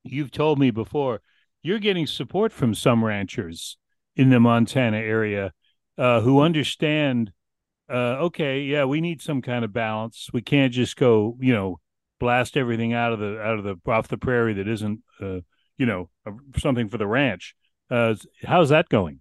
you've 0.03 0.32
told 0.32 0.60
me 0.60 0.72
before, 0.72 1.22
you're 1.63 1.79
getting 1.79 2.08
support 2.08 2.51
from 2.51 2.74
some 2.75 3.03
ranchers 3.03 3.77
in 4.15 4.29
the 4.29 4.39
Montana 4.39 4.98
area 4.98 5.51
uh, 5.98 6.22
who 6.22 6.41
understand. 6.41 7.32
Uh, 7.89 8.17
okay, 8.25 8.62
yeah, 8.62 8.86
we 8.86 9.01
need 9.01 9.22
some 9.22 9.41
kind 9.41 9.65
of 9.65 9.74
balance. 9.74 10.29
We 10.34 10.41
can't 10.41 10.74
just 10.74 10.96
go, 10.96 11.38
you 11.39 11.53
know, 11.53 11.79
blast 12.20 12.58
everything 12.58 12.94
out 12.94 13.14
of 13.14 13.20
the 13.20 13.40
out 13.40 13.60
of 13.60 13.64
the 13.64 13.92
off 13.92 14.08
the 14.08 14.18
prairie 14.18 14.54
that 14.54 14.68
isn't, 14.68 15.02
uh, 15.22 15.40
you 15.78 15.86
know, 15.86 16.10
something 16.58 16.90
for 16.90 16.98
the 16.98 17.08
ranch. 17.08 17.56
Uh, 17.90 18.16
how's 18.44 18.70
that 18.70 18.90
going? 18.90 19.20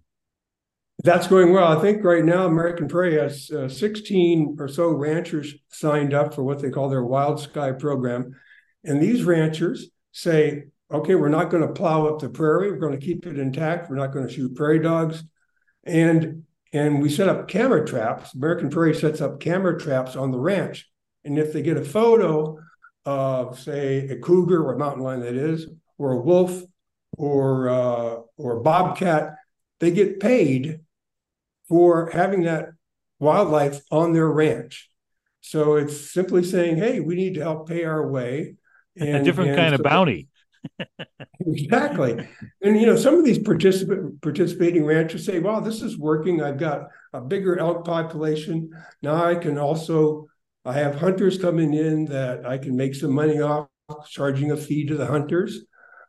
That's 1.03 1.27
going 1.27 1.53
well. 1.53 1.77
I 1.77 1.79
think 1.81 2.03
right 2.03 2.25
now 2.25 2.47
American 2.47 2.87
Prairie 2.87 3.19
has 3.19 3.51
uh, 3.51 3.69
16 3.69 4.57
or 4.59 4.67
so 4.67 4.89
ranchers 4.89 5.53
signed 5.69 6.13
up 6.13 6.33
for 6.33 6.43
what 6.43 6.59
they 6.59 6.71
call 6.71 6.89
their 6.89 7.03
Wild 7.03 7.39
Sky 7.39 7.71
program. 7.71 8.35
And 8.83 9.01
these 9.01 9.23
ranchers 9.23 9.89
say, 10.11 10.65
okay, 10.91 11.13
we're 11.13 11.29
not 11.29 11.51
going 11.51 11.65
to 11.65 11.73
plow 11.73 12.07
up 12.07 12.19
the 12.19 12.29
prairie. 12.29 12.71
We're 12.71 12.79
going 12.79 12.99
to 12.99 13.05
keep 13.05 13.27
it 13.27 13.37
intact. 13.37 13.89
We're 13.89 13.97
not 13.97 14.11
going 14.11 14.27
to 14.27 14.33
shoot 14.33 14.55
prairie 14.55 14.79
dogs. 14.79 15.23
And 15.83 16.43
and 16.73 17.01
we 17.01 17.09
set 17.09 17.29
up 17.29 17.47
camera 17.47 17.85
traps. 17.85 18.33
American 18.33 18.69
Prairie 18.69 18.95
sets 18.95 19.21
up 19.21 19.39
camera 19.39 19.79
traps 19.79 20.15
on 20.15 20.31
the 20.31 20.39
ranch. 20.39 20.89
And 21.23 21.37
if 21.37 21.53
they 21.53 21.61
get 21.61 21.77
a 21.77 21.83
photo 21.83 22.57
of, 23.07 23.57
say, 23.57 23.99
a 24.09 24.17
cougar 24.17 24.61
or 24.61 24.73
a 24.73 24.77
mountain 24.77 25.01
lion 25.01 25.21
that 25.21 25.33
is, 25.33 25.65
or 25.97 26.11
a 26.11 26.19
wolf 26.19 26.61
or 27.13 27.69
uh, 27.69 28.17
or 28.35 28.59
bobcat, 28.59 29.35
they 29.79 29.91
get 29.91 30.19
paid 30.19 30.81
for 31.69 32.09
having 32.11 32.43
that 32.43 32.69
wildlife 33.19 33.79
on 33.91 34.11
their 34.11 34.27
ranch. 34.27 34.89
So 35.39 35.77
it's 35.77 36.11
simply 36.11 36.43
saying, 36.43 36.77
"Hey, 36.77 36.99
we 36.99 37.15
need 37.15 37.35
to 37.35 37.41
help 37.41 37.69
pay 37.69 37.85
our 37.85 38.05
way." 38.05 38.55
And, 38.97 39.17
a 39.17 39.23
different 39.23 39.51
and 39.51 39.57
kind 39.57 39.71
so, 39.71 39.75
of 39.75 39.83
bounty. 39.83 40.27
exactly, 41.39 42.27
and 42.61 42.79
you 42.79 42.85
know, 42.85 42.97
some 42.97 43.13
of 43.13 43.23
these 43.23 43.39
particip- 43.39 44.21
participating 44.21 44.83
ranchers 44.83 45.25
say, 45.25 45.39
"Well, 45.39 45.61
this 45.61 45.81
is 45.81 45.97
working. 45.97 46.43
I've 46.43 46.59
got 46.59 46.89
a 47.13 47.21
bigger 47.21 47.57
elk 47.57 47.85
population 47.85 48.71
now. 49.01 49.23
I 49.23 49.35
can 49.35 49.57
also 49.57 50.27
I 50.67 50.73
have 50.73 50.95
hunters 50.95 51.37
coming 51.39 51.73
in 51.73 52.05
that 52.05 52.45
I 52.45 52.57
can 52.57 52.75
make 52.75 52.93
some 52.93 53.11
money 53.11 53.39
off, 53.39 53.67
charging 54.09 54.51
a 54.51 54.57
fee 54.57 54.85
to 54.87 54.95
the 54.95 55.05
hunters." 55.05 55.61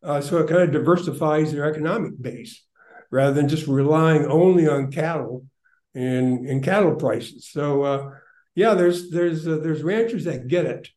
Uh, 0.02 0.20
so 0.20 0.38
it 0.38 0.48
kind 0.48 0.62
of 0.62 0.72
diversifies 0.72 1.52
their 1.52 1.64
economic 1.64 2.20
base 2.20 2.64
rather 3.10 3.34
than 3.34 3.48
just 3.48 3.66
relying 3.66 4.26
only 4.26 4.68
on 4.68 4.92
cattle 4.92 5.44
and, 5.94 6.46
and 6.46 6.62
cattle 6.62 6.94
prices. 6.94 7.48
So 7.50 7.82
uh, 7.82 8.10
yeah, 8.54 8.74
there's 8.74 9.10
there's 9.10 9.46
uh, 9.46 9.58
there's 9.58 9.82
ranchers 9.82 10.24
that 10.24 10.48
get 10.48 10.66
it, 10.66 10.88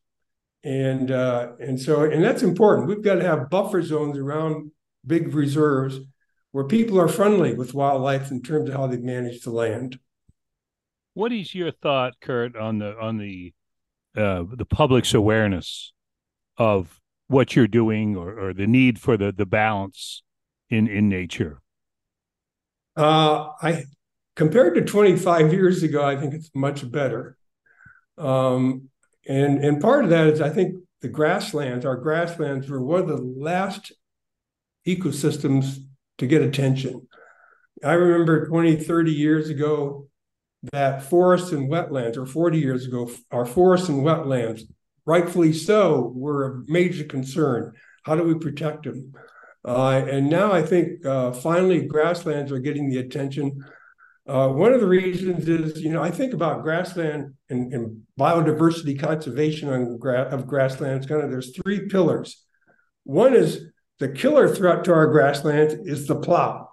and 0.64 1.10
uh, 1.10 1.52
and 1.60 1.80
so 1.80 2.02
and 2.02 2.22
that's 2.22 2.42
important. 2.42 2.88
We've 2.88 3.02
got 3.02 3.16
to 3.16 3.24
have 3.24 3.50
buffer 3.50 3.82
zones 3.82 4.18
around 4.18 4.72
big 5.06 5.34
reserves 5.34 5.98
where 6.52 6.64
people 6.64 7.00
are 7.00 7.08
friendly 7.08 7.54
with 7.54 7.74
wildlife 7.74 8.30
in 8.30 8.42
terms 8.42 8.68
of 8.68 8.76
how 8.76 8.86
they 8.86 8.98
manage 8.98 9.42
the 9.42 9.50
land. 9.50 9.98
What 11.14 11.32
is 11.32 11.54
your 11.54 11.70
thought, 11.70 12.14
Kurt, 12.20 12.56
on 12.56 12.78
the 12.78 12.96
on 12.98 13.18
the 13.18 13.52
uh, 14.16 14.44
the 14.50 14.64
public's 14.64 15.14
awareness 15.14 15.92
of 16.56 17.00
what 17.28 17.56
you're 17.56 17.66
doing 17.66 18.16
or, 18.16 18.38
or 18.38 18.54
the 18.54 18.66
need 18.66 18.98
for 18.98 19.16
the 19.16 19.32
the 19.32 19.46
balance 19.46 20.22
in 20.70 20.88
in 20.88 21.08
nature? 21.08 21.60
Uh, 22.96 23.48
I 23.60 23.84
compared 24.36 24.74
to 24.74 24.82
25 24.82 25.52
years 25.52 25.82
ago, 25.82 26.04
I 26.04 26.16
think 26.16 26.34
it's 26.34 26.50
much 26.54 26.90
better. 26.90 27.36
Um, 28.16 28.88
and 29.28 29.64
and 29.64 29.80
part 29.80 30.04
of 30.04 30.10
that 30.10 30.28
is 30.28 30.40
I 30.40 30.50
think 30.50 30.76
the 31.00 31.08
grasslands, 31.08 31.84
our 31.84 31.96
grasslands, 31.96 32.68
were 32.68 32.82
one 32.82 33.00
of 33.00 33.08
the 33.08 33.16
last 33.16 33.92
ecosystems 34.86 35.78
to 36.18 36.26
get 36.26 36.42
attention. 36.42 37.06
I 37.84 37.94
remember 37.94 38.46
20, 38.46 38.76
30 38.76 39.12
years 39.12 39.48
ago 39.48 40.08
that 40.70 41.02
forests 41.02 41.52
and 41.52 41.70
wetlands, 41.70 42.16
or 42.16 42.26
40 42.26 42.58
years 42.58 42.86
ago, 42.86 43.10
our 43.30 43.44
forests 43.44 43.88
and 43.88 44.04
wetlands 44.04 44.62
rightfully 45.04 45.52
so, 45.52 46.12
were 46.14 46.46
a 46.46 46.62
major 46.70 47.04
concern. 47.04 47.72
How 48.04 48.14
do 48.14 48.22
we 48.22 48.34
protect 48.34 48.84
them? 48.84 49.12
Uh, 49.64 50.04
and 50.08 50.28
now 50.28 50.52
I 50.52 50.62
think 50.62 51.04
uh, 51.04 51.32
finally 51.32 51.86
grasslands 51.86 52.52
are 52.52 52.58
getting 52.58 52.88
the 52.88 52.98
attention. 52.98 53.64
Uh, 54.26 54.48
one 54.48 54.72
of 54.72 54.80
the 54.80 54.86
reasons 54.86 55.48
is, 55.48 55.80
you 55.80 55.90
know, 55.90 56.02
I 56.02 56.10
think 56.10 56.32
about 56.32 56.62
grassland 56.62 57.34
and, 57.48 57.72
and 57.72 58.02
biodiversity 58.18 58.98
conservation 58.98 59.68
on 59.68 59.98
gra- 59.98 60.28
of 60.30 60.46
grasslands. 60.46 61.06
Kind 61.06 61.22
of, 61.22 61.30
there's 61.30 61.56
three 61.56 61.88
pillars. 61.88 62.44
One 63.04 63.34
is 63.34 63.66
the 63.98 64.08
killer 64.08 64.52
threat 64.52 64.84
to 64.84 64.92
our 64.92 65.08
grasslands 65.08 65.74
is 65.74 66.06
the 66.06 66.16
plow. 66.16 66.68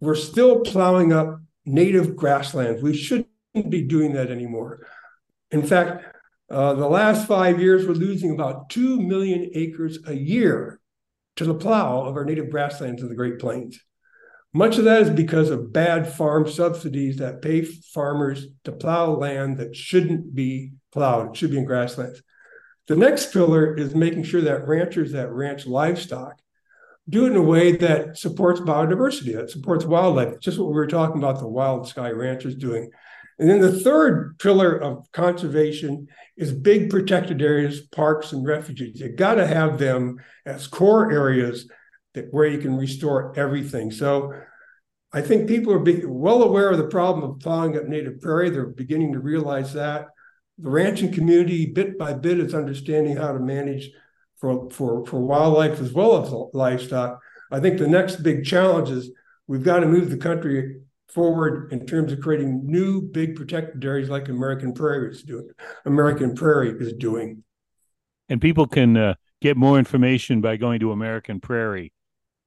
We're 0.00 0.14
still 0.16 0.60
plowing 0.60 1.12
up 1.12 1.40
native 1.64 2.16
grasslands. 2.16 2.82
We 2.82 2.96
shouldn't 2.96 3.28
be 3.68 3.82
doing 3.82 4.12
that 4.12 4.30
anymore. 4.30 4.86
In 5.50 5.62
fact, 5.62 6.04
uh, 6.50 6.74
the 6.74 6.88
last 6.88 7.26
five 7.26 7.60
years, 7.60 7.86
we're 7.86 7.94
losing 7.94 8.32
about 8.32 8.68
2 8.70 9.00
million 9.00 9.50
acres 9.54 9.98
a 10.06 10.14
year 10.14 10.80
to 11.36 11.44
the 11.44 11.54
plow 11.54 12.02
of 12.02 12.16
our 12.16 12.24
native 12.24 12.50
grasslands 12.50 13.02
in 13.02 13.08
the 13.08 13.14
Great 13.14 13.38
Plains. 13.38 13.80
Much 14.52 14.78
of 14.78 14.84
that 14.84 15.02
is 15.02 15.10
because 15.10 15.50
of 15.50 15.72
bad 15.72 16.06
farm 16.06 16.48
subsidies 16.48 17.16
that 17.16 17.42
pay 17.42 17.62
farmers 17.62 18.46
to 18.62 18.70
plow 18.70 19.10
land 19.10 19.58
that 19.58 19.74
shouldn't 19.74 20.32
be 20.32 20.72
plowed, 20.92 21.30
it 21.30 21.36
should 21.36 21.50
be 21.50 21.58
in 21.58 21.64
grasslands. 21.64 22.22
The 22.86 22.94
next 22.94 23.32
pillar 23.32 23.74
is 23.74 23.94
making 23.94 24.24
sure 24.24 24.42
that 24.42 24.68
ranchers 24.68 25.12
that 25.12 25.32
ranch 25.32 25.66
livestock 25.66 26.38
do 27.08 27.26
it 27.26 27.30
in 27.30 27.36
a 27.36 27.42
way 27.42 27.72
that 27.76 28.16
supports 28.16 28.60
biodiversity, 28.60 29.34
that 29.34 29.50
supports 29.50 29.84
wildlife, 29.84 30.40
just 30.40 30.58
what 30.58 30.68
we 30.68 30.74
were 30.74 30.86
talking 30.86 31.18
about 31.18 31.38
the 31.38 31.48
wild 31.48 31.86
sky 31.86 32.10
ranchers 32.10 32.54
doing. 32.54 32.90
And 33.38 33.50
then 33.50 33.60
the 33.60 33.80
third 33.80 34.38
pillar 34.38 34.76
of 34.76 35.10
conservation 35.12 36.06
is 36.36 36.52
big 36.52 36.88
protected 36.88 37.42
areas, 37.42 37.80
parks, 37.80 38.32
and 38.32 38.46
refuges. 38.46 39.00
You 39.00 39.10
got 39.10 39.34
to 39.34 39.46
have 39.46 39.78
them 39.78 40.18
as 40.46 40.66
core 40.66 41.10
areas 41.10 41.68
that 42.14 42.32
where 42.32 42.46
you 42.46 42.58
can 42.58 42.76
restore 42.76 43.36
everything. 43.36 43.90
So 43.90 44.32
I 45.12 45.20
think 45.20 45.48
people 45.48 45.72
are 45.72 46.08
well 46.08 46.42
aware 46.42 46.70
of 46.70 46.78
the 46.78 46.86
problem 46.86 47.28
of 47.28 47.40
plowing 47.40 47.76
up 47.76 47.84
native 47.84 48.20
prairie. 48.20 48.50
They're 48.50 48.66
beginning 48.66 49.12
to 49.12 49.20
realize 49.20 49.72
that. 49.74 50.06
The 50.58 50.70
ranching 50.70 51.12
community, 51.12 51.66
bit 51.66 51.98
by 51.98 52.14
bit, 52.14 52.38
is 52.38 52.54
understanding 52.54 53.16
how 53.16 53.32
to 53.32 53.40
manage 53.40 53.90
for, 54.38 54.70
for, 54.70 55.06
for 55.06 55.20
wildlife 55.20 55.80
as 55.80 55.92
well 55.92 56.22
as 56.22 56.32
livestock. 56.52 57.20
I 57.50 57.60
think 57.60 57.78
the 57.78 57.88
next 57.88 58.16
big 58.16 58.44
challenge 58.44 58.90
is 58.90 59.10
we've 59.46 59.62
got 59.62 59.80
to 59.80 59.86
move 59.86 60.10
the 60.10 60.16
country 60.16 60.80
forward 61.08 61.72
in 61.72 61.86
terms 61.86 62.12
of 62.12 62.20
creating 62.20 62.62
new 62.64 63.00
big 63.00 63.36
protected 63.36 63.84
areas 63.84 64.08
like 64.08 64.28
American 64.28 64.72
Prairie 64.72 65.10
is 65.10 65.22
doing. 65.22 65.48
American 65.84 66.34
Prairie 66.34 66.74
is 66.78 66.92
doing. 66.94 67.44
And 68.28 68.40
people 68.40 68.66
can 68.66 68.96
uh, 68.96 69.14
get 69.40 69.56
more 69.56 69.78
information 69.78 70.40
by 70.40 70.56
going 70.56 70.80
to 70.80 70.92
American 70.92 71.40
Prairie 71.40 71.92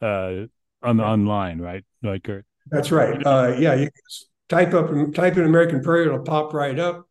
uh, 0.01 0.47
on 0.81 0.97
the 0.97 1.03
online, 1.03 1.59
right? 1.59 1.83
Like 2.03 2.23
Kurt. 2.23 2.45
That's 2.69 2.91
right. 2.91 3.25
Uh, 3.25 3.55
yeah, 3.57 3.75
you 3.75 3.89
type 4.49 4.73
up 4.73 4.89
type 5.13 5.37
in 5.37 5.45
American 5.45 5.81
Prairie, 5.81 6.07
it'll 6.07 6.19
pop 6.19 6.53
right 6.53 6.77
up. 6.77 7.07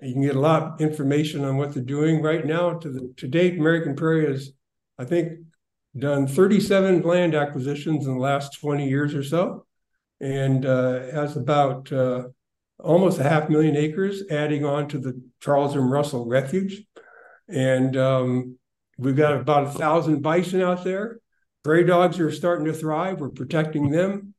You 0.00 0.12
can 0.12 0.22
get 0.22 0.36
a 0.36 0.40
lot 0.40 0.62
of 0.62 0.80
information 0.80 1.44
on 1.44 1.56
what 1.56 1.74
they're 1.74 1.82
doing 1.82 2.22
right 2.22 2.44
now. 2.44 2.74
To 2.74 2.88
the 2.88 3.12
to 3.16 3.26
date, 3.26 3.58
American 3.58 3.96
Prairie 3.96 4.26
has, 4.26 4.52
I 4.98 5.04
think, 5.04 5.40
done 5.96 6.26
37 6.26 7.02
land 7.02 7.34
acquisitions 7.34 8.06
in 8.06 8.14
the 8.14 8.20
last 8.20 8.60
20 8.60 8.88
years 8.88 9.14
or 9.14 9.24
so, 9.24 9.66
and 10.20 10.64
uh, 10.64 11.00
has 11.12 11.36
about 11.36 11.90
uh, 11.92 12.28
almost 12.78 13.18
a 13.18 13.24
half 13.24 13.48
million 13.48 13.76
acres, 13.76 14.22
adding 14.30 14.64
on 14.64 14.88
to 14.88 14.98
the 14.98 15.20
Charles 15.40 15.74
M. 15.74 15.90
Russell 15.90 16.26
Refuge, 16.26 16.84
and 17.48 17.96
um, 17.96 18.56
we've 18.98 19.16
got 19.16 19.34
about 19.34 19.66
a 19.66 19.70
thousand 19.70 20.22
bison 20.22 20.62
out 20.62 20.84
there. 20.84 21.18
Prairie 21.64 21.84
dogs 21.84 22.20
are 22.20 22.30
starting 22.30 22.66
to 22.66 22.72
thrive. 22.72 23.20
We're 23.20 23.30
protecting 23.30 23.90
them. 23.90 24.34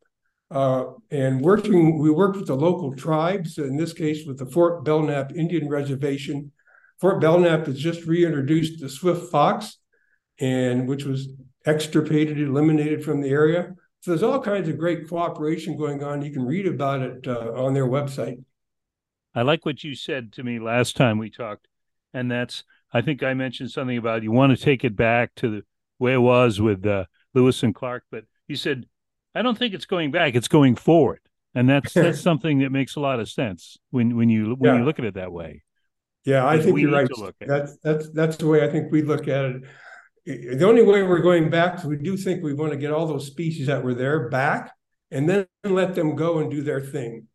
Uh, 0.51 0.85
and 1.11 1.41
working, 1.41 1.99
we 1.99 2.09
worked 2.09 2.37
with 2.37 2.47
the 2.47 2.55
local 2.55 2.95
tribes, 2.95 3.57
in 3.57 3.77
this 3.77 3.93
case 3.93 4.25
with 4.25 4.39
the 4.39 4.45
Fort 4.45 4.83
Belknap 4.83 5.31
Indian 5.35 5.69
Reservation. 5.69 6.51
Fort 6.99 7.21
Belknap 7.21 7.67
has 7.67 7.79
just 7.79 8.05
reintroduced 8.05 8.81
the 8.81 8.89
swift 8.89 9.31
fox, 9.31 9.77
and 10.39 10.87
which 10.87 11.05
was 11.05 11.29
extirpated, 11.65 12.39
eliminated 12.39 13.03
from 13.03 13.21
the 13.21 13.29
area. 13.29 13.75
So 14.01 14.11
there's 14.11 14.23
all 14.23 14.41
kinds 14.41 14.69
of 14.69 14.77
great 14.77 15.07
cooperation 15.07 15.77
going 15.77 16.03
on. 16.03 16.21
You 16.21 16.31
can 16.31 16.45
read 16.45 16.65
about 16.65 17.01
it 17.01 17.27
uh, 17.27 17.51
on 17.53 17.73
their 17.73 17.87
website. 17.87 18.43
I 19.35 19.43
like 19.43 19.65
what 19.65 19.83
you 19.83 19.93
said 19.93 20.33
to 20.33 20.43
me 20.43 20.57
last 20.57 20.95
time 20.95 21.17
we 21.17 21.29
talked, 21.29 21.67
and 22.13 22.31
that's 22.31 22.63
I 22.91 23.01
think 23.01 23.21
I 23.21 23.35
mentioned 23.35 23.69
something 23.69 23.97
about 23.97 24.23
you 24.23 24.31
want 24.31 24.57
to 24.57 24.63
take 24.63 24.83
it 24.83 24.95
back 24.95 25.35
to 25.35 25.49
the 25.49 25.61
way 25.99 26.13
it 26.13 26.21
was 26.21 26.59
with 26.59 26.85
uh, 26.85 27.05
Lewis 27.35 27.61
and 27.61 27.75
Clark, 27.75 28.05
but 28.09 28.23
you 28.47 28.55
said 28.55 28.85
I 29.35 29.41
don't 29.41 29.57
think 29.57 29.73
it's 29.73 29.85
going 29.85 30.11
back; 30.11 30.35
it's 30.35 30.47
going 30.47 30.75
forward, 30.75 31.21
and 31.53 31.69
that's 31.69 31.93
that's 31.93 32.21
something 32.21 32.59
that 32.59 32.71
makes 32.71 32.95
a 32.95 32.99
lot 32.99 33.19
of 33.19 33.29
sense 33.29 33.77
when 33.91 34.15
when 34.15 34.29
you 34.29 34.55
when 34.57 34.73
yeah. 34.73 34.79
you 34.79 34.85
look 34.85 34.99
at 34.99 35.05
it 35.05 35.15
that 35.15 35.31
way. 35.31 35.63
Yeah, 36.25 36.45
I 36.45 36.59
think 36.59 36.77
you're 36.79 36.91
right. 36.91 37.07
That's 37.39 37.77
that's 37.77 38.09
that's 38.11 38.37
the 38.37 38.47
way 38.47 38.63
I 38.63 38.69
think 38.69 38.91
we 38.91 39.01
look 39.01 39.27
at 39.27 39.45
it. 39.45 39.61
The 40.25 40.67
only 40.67 40.83
way 40.83 41.01
we're 41.03 41.21
going 41.21 41.49
back 41.49 41.79
is 41.79 41.85
we 41.85 41.95
do 41.95 42.15
think 42.17 42.43
we 42.43 42.53
want 42.53 42.71
to 42.71 42.77
get 42.77 42.91
all 42.91 43.07
those 43.07 43.25
species 43.25 43.67
that 43.67 43.83
were 43.83 43.93
there 43.93 44.29
back, 44.29 44.71
and 45.11 45.29
then 45.29 45.47
let 45.63 45.95
them 45.95 46.15
go 46.15 46.39
and 46.39 46.51
do 46.51 46.61
their 46.61 46.81
thing. 46.81 47.27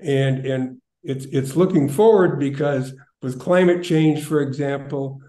And 0.00 0.46
and 0.46 0.80
it's 1.02 1.26
it's 1.26 1.56
looking 1.56 1.88
forward 1.88 2.38
because 2.38 2.94
with 3.22 3.40
climate 3.40 3.82
change, 3.82 4.24
for 4.24 4.40
example, 4.40 5.20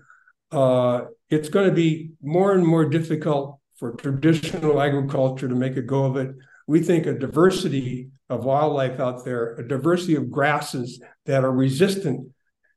uh, 0.52 1.06
it's 1.30 1.50
going 1.50 1.68
to 1.68 1.76
be 1.76 2.12
more 2.22 2.54
and 2.54 2.66
more 2.66 2.86
difficult 2.86 3.60
for 3.80 3.94
traditional 3.94 4.82
agriculture 4.82 5.48
to 5.48 5.56
make 5.56 5.78
a 5.78 5.82
go 5.82 6.04
of 6.04 6.18
it. 6.18 6.36
We 6.68 6.82
think 6.82 7.06
a 7.06 7.18
diversity 7.18 8.10
of 8.30 8.46
wildlife 8.46 9.00
out 9.00 9.26
there, 9.26 9.56
a 9.56 9.68
diversity 9.68 10.16
of 10.16 10.30
grasses 10.30 11.02
that 11.26 11.44
are 11.44 11.52
resistant. 11.52 12.32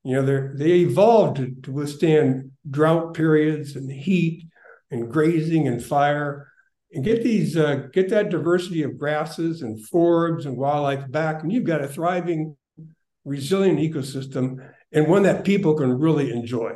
You 0.05 0.17
know, 0.17 0.23
they 0.23 0.65
they 0.65 0.71
evolved 0.81 1.37
to, 1.37 1.55
to 1.63 1.73
withstand 1.73 2.53
drought 2.71 3.15
periods 3.15 3.77
and 3.77 3.91
heat 3.91 4.49
and 4.91 5.11
grazing 5.11 5.69
and 5.69 5.85
fire, 5.85 6.49
and 6.93 7.05
get 7.05 7.23
these 7.23 7.57
uh, 7.57 7.89
get 7.93 8.09
that 8.11 8.31
diversity 8.31 8.83
of 8.83 8.99
grasses 8.99 9.63
and 9.63 9.79
forbs 9.91 10.47
and 10.47 10.57
wildlife 10.57 11.11
back, 11.11 11.43
and 11.43 11.53
you've 11.53 11.65
got 11.65 11.83
a 11.83 11.89
thriving, 11.89 12.57
resilient 13.25 13.79
ecosystem 13.79 14.57
and 14.93 15.09
one 15.09 15.23
that 15.23 15.45
people 15.45 15.75
can 15.75 15.99
really 15.99 16.31
enjoy. 16.31 16.75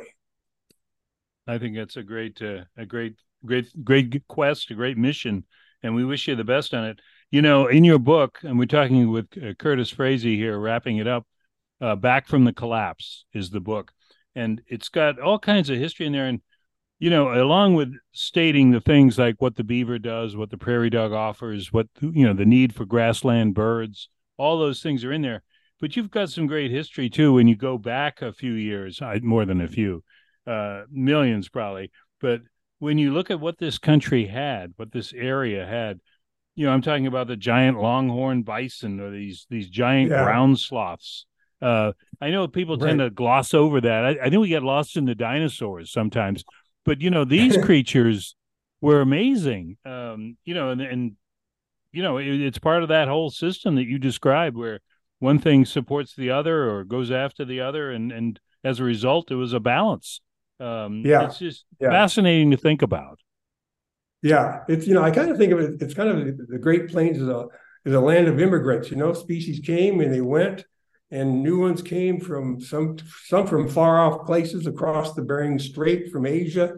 I 1.45 1.57
think 1.57 1.75
that's 1.75 1.95
a 1.95 2.03
great 2.03 2.41
uh, 2.41 2.63
a 2.75 2.85
great 2.85 3.15
great 3.45 3.67
great 3.83 4.27
quest, 4.27 4.71
a 4.71 4.75
great 4.75 4.97
mission, 4.97 5.45
and 5.83 5.95
we 5.95 6.05
wish 6.05 6.27
you 6.27 6.35
the 6.35 6.43
best 6.43 6.73
on 6.73 6.85
it. 6.85 6.99
You 7.31 7.41
know, 7.41 7.67
in 7.67 7.83
your 7.83 7.99
book, 7.99 8.39
and 8.43 8.57
we're 8.57 8.65
talking 8.65 9.11
with 9.11 9.27
uh, 9.37 9.53
Curtis 9.55 9.89
Freese 9.89 10.23
here, 10.23 10.57
wrapping 10.57 10.97
it 10.97 11.07
up. 11.07 11.25
Uh, 11.79 11.95
Back 11.95 12.27
from 12.27 12.43
the 12.43 12.53
Collapse 12.53 13.25
is 13.33 13.49
the 13.49 13.59
book, 13.59 13.91
and 14.35 14.61
it's 14.67 14.89
got 14.89 15.19
all 15.19 15.37
kinds 15.37 15.69
of 15.69 15.77
history 15.77 16.05
in 16.05 16.13
there. 16.13 16.27
And 16.27 16.41
you 16.99 17.09
know, 17.09 17.31
along 17.33 17.75
with 17.75 17.93
stating 18.13 18.71
the 18.71 18.81
things 18.81 19.19
like 19.19 19.35
what 19.39 19.55
the 19.55 19.63
beaver 19.63 19.99
does, 19.99 20.35
what 20.35 20.49
the 20.49 20.57
prairie 20.57 20.89
dog 20.89 21.11
offers, 21.11 21.71
what 21.71 21.87
you 22.01 22.25
know, 22.25 22.33
the 22.33 22.45
need 22.45 22.73
for 22.73 22.85
grassland 22.85 23.53
birds, 23.53 24.09
all 24.37 24.57
those 24.57 24.81
things 24.81 25.03
are 25.03 25.11
in 25.11 25.21
there. 25.21 25.43
But 25.79 25.95
you've 25.95 26.09
got 26.09 26.29
some 26.29 26.47
great 26.47 26.71
history 26.71 27.09
too 27.09 27.33
when 27.33 27.47
you 27.47 27.55
go 27.55 27.77
back 27.77 28.21
a 28.21 28.33
few 28.33 28.53
years, 28.53 28.99
more 29.21 29.45
than 29.45 29.61
a 29.61 29.67
few, 29.67 30.03
uh, 30.47 30.83
millions 30.89 31.49
probably. 31.49 31.91
But 32.19 32.41
when 32.79 32.97
you 32.97 33.11
look 33.11 33.31
at 33.31 33.39
what 33.39 33.57
this 33.57 33.77
country 33.77 34.27
had, 34.27 34.73
what 34.75 34.91
this 34.91 35.13
area 35.13 35.65
had, 35.65 35.99
you 36.55 36.65
know, 36.65 36.71
I'm 36.71 36.81
talking 36.81 37.07
about 37.07 37.27
the 37.27 37.37
giant 37.37 37.79
longhorn 37.79 38.41
bison 38.41 38.99
or 38.99 39.11
these 39.11 39.45
these 39.49 39.69
giant 39.69 40.11
yeah. 40.11 40.23
ground 40.23 40.59
sloths. 40.59 41.25
Uh, 41.61 41.93
I 42.21 42.29
know 42.29 42.47
people 42.47 42.77
right. 42.77 42.87
tend 42.87 42.99
to 42.99 43.09
gloss 43.09 43.53
over 43.53 43.81
that. 43.81 44.05
I, 44.05 44.09
I 44.25 44.29
think 44.29 44.41
we 44.41 44.49
get 44.49 44.63
lost 44.63 44.97
in 44.97 45.05
the 45.05 45.15
dinosaurs 45.15 45.91
sometimes, 45.91 46.43
but 46.83 47.01
you 47.01 47.09
know, 47.09 47.25
these 47.25 47.57
creatures 47.57 48.35
were 48.81 49.01
amazing. 49.01 49.77
Um, 49.85 50.37
you 50.45 50.53
know, 50.53 50.69
and, 50.69 50.81
and 50.81 51.11
you 51.91 52.03
know, 52.03 52.17
it, 52.17 52.27
it's 52.27 52.59
part 52.59 52.83
of 52.83 52.89
that 52.89 53.07
whole 53.07 53.29
system 53.29 53.75
that 53.75 53.85
you 53.85 53.99
described, 53.99 54.57
where 54.57 54.79
one 55.19 55.39
thing 55.39 55.65
supports 55.65 56.15
the 56.15 56.31
other 56.31 56.69
or 56.69 56.83
goes 56.83 57.11
after 57.11 57.45
the 57.45 57.59
other, 57.61 57.91
and 57.91 58.11
and 58.11 58.39
as 58.63 58.79
a 58.79 58.83
result, 58.83 59.31
it 59.31 59.35
was 59.35 59.53
a 59.53 59.59
balance. 59.59 60.21
Um, 60.59 61.03
yeah, 61.05 61.25
it's 61.25 61.39
just 61.39 61.65
yeah. 61.79 61.91
fascinating 61.91 62.51
to 62.51 62.57
think 62.57 62.81
about. 62.81 63.19
Yeah, 64.23 64.63
it's 64.67 64.87
you 64.87 64.93
know 64.93 65.03
I 65.03 65.11
kind 65.11 65.29
of 65.29 65.37
think 65.37 65.53
of 65.53 65.59
it. 65.59 65.81
It's 65.81 65.93
kind 65.93 66.09
of 66.09 66.37
the 66.47 66.57
Great 66.57 66.89
Plains 66.89 67.17
is 67.17 67.27
a 67.27 67.47
is 67.85 67.93
a 67.93 67.99
land 67.99 68.27
of 68.27 68.39
immigrants. 68.39 68.89
You 68.89 68.97
know, 68.97 69.13
species 69.13 69.59
came 69.59 69.99
and 69.99 70.13
they 70.13 70.21
went, 70.21 70.65
and 71.11 71.43
new 71.43 71.59
ones 71.59 71.81
came 71.81 72.19
from 72.19 72.59
some 72.59 72.97
some 73.25 73.45
from 73.45 73.69
far 73.69 73.99
off 73.99 74.25
places 74.25 74.65
across 74.65 75.13
the 75.13 75.21
Bering 75.21 75.59
Strait 75.59 76.11
from 76.11 76.25
Asia, 76.25 76.73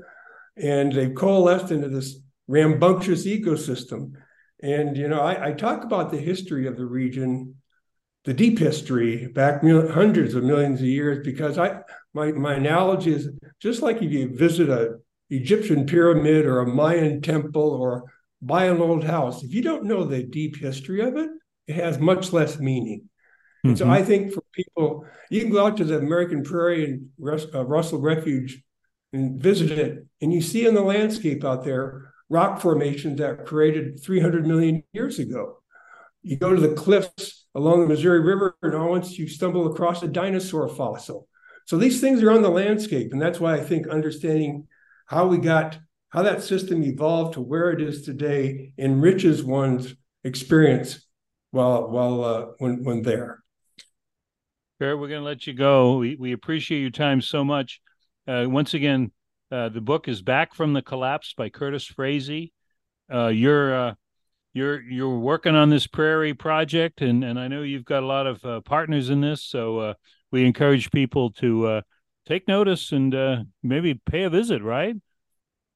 and 0.57 0.91
they've 0.91 1.15
coalesced 1.15 1.71
into 1.71 1.87
this 1.87 2.19
rambunctious 2.47 3.25
ecosystem. 3.25 4.11
And 4.61 4.97
you 4.97 5.07
know, 5.07 5.21
I, 5.21 5.49
I 5.49 5.51
talk 5.53 5.85
about 5.85 6.11
the 6.11 6.17
history 6.17 6.67
of 6.67 6.75
the 6.75 6.85
region 6.85 7.55
the 8.25 8.33
deep 8.33 8.59
history 8.59 9.27
back 9.27 9.63
hundreds 9.63 10.35
of 10.35 10.43
millions 10.43 10.81
of 10.81 10.85
years 10.85 11.25
because 11.25 11.57
I 11.57 11.81
my 12.13 12.31
my 12.31 12.55
analogy 12.55 13.13
is 13.13 13.29
just 13.59 13.81
like 13.81 13.97
if 13.97 14.11
you 14.11 14.35
visit 14.35 14.69
a 14.69 14.97
Egyptian 15.29 15.85
pyramid 15.85 16.45
or 16.45 16.59
a 16.59 16.67
Mayan 16.67 17.21
temple 17.21 17.71
or 17.71 18.11
buy 18.41 18.65
an 18.65 18.81
old 18.81 19.03
house, 19.03 19.43
if 19.43 19.53
you 19.53 19.61
don't 19.61 19.85
know 19.85 20.03
the 20.03 20.23
deep 20.23 20.57
history 20.57 21.01
of 21.01 21.17
it, 21.17 21.29
it 21.67 21.75
has 21.75 21.99
much 21.99 22.33
less 22.33 22.57
meaning. 22.57 23.01
Mm-hmm. 23.01 23.69
And 23.69 23.77
so. 23.77 23.89
I 23.89 24.03
think 24.03 24.33
for 24.33 24.43
people, 24.53 25.05
you 25.29 25.41
can 25.41 25.51
go 25.51 25.65
out 25.65 25.77
to 25.77 25.83
the 25.83 25.97
American 25.97 26.43
Prairie 26.43 26.85
and 26.85 27.09
uh, 27.53 27.65
Russell 27.65 27.99
Refuge 27.99 28.63
and 29.13 29.41
visit 29.41 29.71
it, 29.71 30.05
and 30.21 30.33
you 30.33 30.41
see 30.41 30.65
in 30.67 30.75
the 30.75 30.81
landscape 30.81 31.43
out 31.43 31.63
there 31.63 32.13
rock 32.29 32.61
formations 32.61 33.17
that 33.19 33.45
created 33.45 34.01
300 34.03 34.45
million 34.45 34.83
years 34.93 35.19
ago. 35.19 35.57
You 36.21 36.37
go 36.37 36.53
to 36.53 36.61
the 36.61 36.75
cliffs 36.75 37.45
along 37.55 37.81
the 37.81 37.87
Missouri 37.87 38.19
River, 38.19 38.55
and 38.61 38.75
all 38.75 38.89
once 38.89 39.17
you 39.17 39.27
stumble 39.27 39.71
across 39.71 40.03
a 40.03 40.07
dinosaur 40.07 40.67
fossil. 40.67 41.27
So 41.69 41.77
these 41.77 42.01
things 42.01 42.23
are 42.23 42.31
on 42.31 42.41
the 42.41 42.49
landscape, 42.49 43.13
and 43.13 43.21
that's 43.21 43.39
why 43.39 43.53
I 43.53 43.59
think 43.59 43.87
understanding 43.87 44.65
how 45.05 45.27
we 45.27 45.37
got 45.37 45.77
how 46.09 46.23
that 46.23 46.41
system 46.41 46.81
evolved 46.81 47.35
to 47.35 47.41
where 47.41 47.69
it 47.69 47.79
is 47.79 48.01
today 48.01 48.73
enriches 48.79 49.43
one's 49.43 49.93
experience 50.23 51.05
while 51.51 51.87
while 51.91 52.23
uh, 52.23 52.45
when 52.57 52.83
when 52.83 53.03
there. 53.03 53.43
Barrett, 54.79 54.97
we're 54.99 55.09
going 55.09 55.21
to 55.21 55.25
let 55.25 55.45
you 55.45 55.53
go. 55.53 55.97
We 55.97 56.15
we 56.15 56.31
appreciate 56.31 56.81
your 56.81 56.89
time 56.89 57.21
so 57.21 57.45
much. 57.45 57.81
Uh, 58.27 58.45
once 58.47 58.73
again, 58.73 59.11
uh, 59.51 59.69
the 59.69 59.79
book 59.79 60.07
is 60.07 60.23
Back 60.23 60.55
from 60.55 60.73
the 60.73 60.81
Collapse 60.81 61.35
by 61.37 61.49
Curtis 61.49 61.85
Freese. 61.85 62.49
Uh, 63.13 63.27
you're 63.27 63.89
uh, 63.89 63.93
you're 64.53 64.81
you're 64.81 65.19
working 65.19 65.53
on 65.53 65.69
this 65.69 65.85
prairie 65.85 66.33
project, 66.33 67.03
and 67.03 67.23
and 67.23 67.39
I 67.39 67.47
know 67.47 67.61
you've 67.61 67.85
got 67.85 68.01
a 68.01 68.07
lot 68.07 68.25
of 68.25 68.43
uh, 68.43 68.61
partners 68.61 69.11
in 69.11 69.21
this. 69.21 69.43
So 69.43 69.77
uh, 69.77 69.93
we 70.31 70.45
encourage 70.45 70.91
people 70.91 71.31
to 71.33 71.67
uh, 71.67 71.81
take 72.27 72.47
notice 72.47 72.91
and 72.91 73.13
uh, 73.13 73.43
maybe 73.63 73.95
pay 73.95 74.23
a 74.23 74.29
visit. 74.29 74.61
Right? 74.61 74.95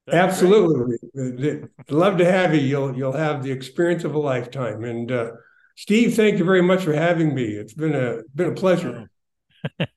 That's 0.06 0.42
Absolutely, 0.42 0.98
great. 1.14 1.64
love 1.88 2.18
to 2.18 2.30
have 2.30 2.54
you. 2.54 2.60
You'll 2.60 2.96
you'll 2.96 3.12
have 3.12 3.42
the 3.42 3.52
experience 3.52 4.04
of 4.04 4.14
a 4.14 4.18
lifetime. 4.18 4.84
And 4.84 5.10
uh, 5.10 5.30
Steve, 5.76 6.14
thank 6.14 6.38
you 6.38 6.44
very 6.44 6.62
much 6.62 6.84
for 6.84 6.92
having 6.92 7.34
me. 7.34 7.44
It's 7.44 7.74
been 7.74 7.94
a 7.94 8.22
been 8.34 8.50
a 8.50 8.54
pleasure. 8.54 9.10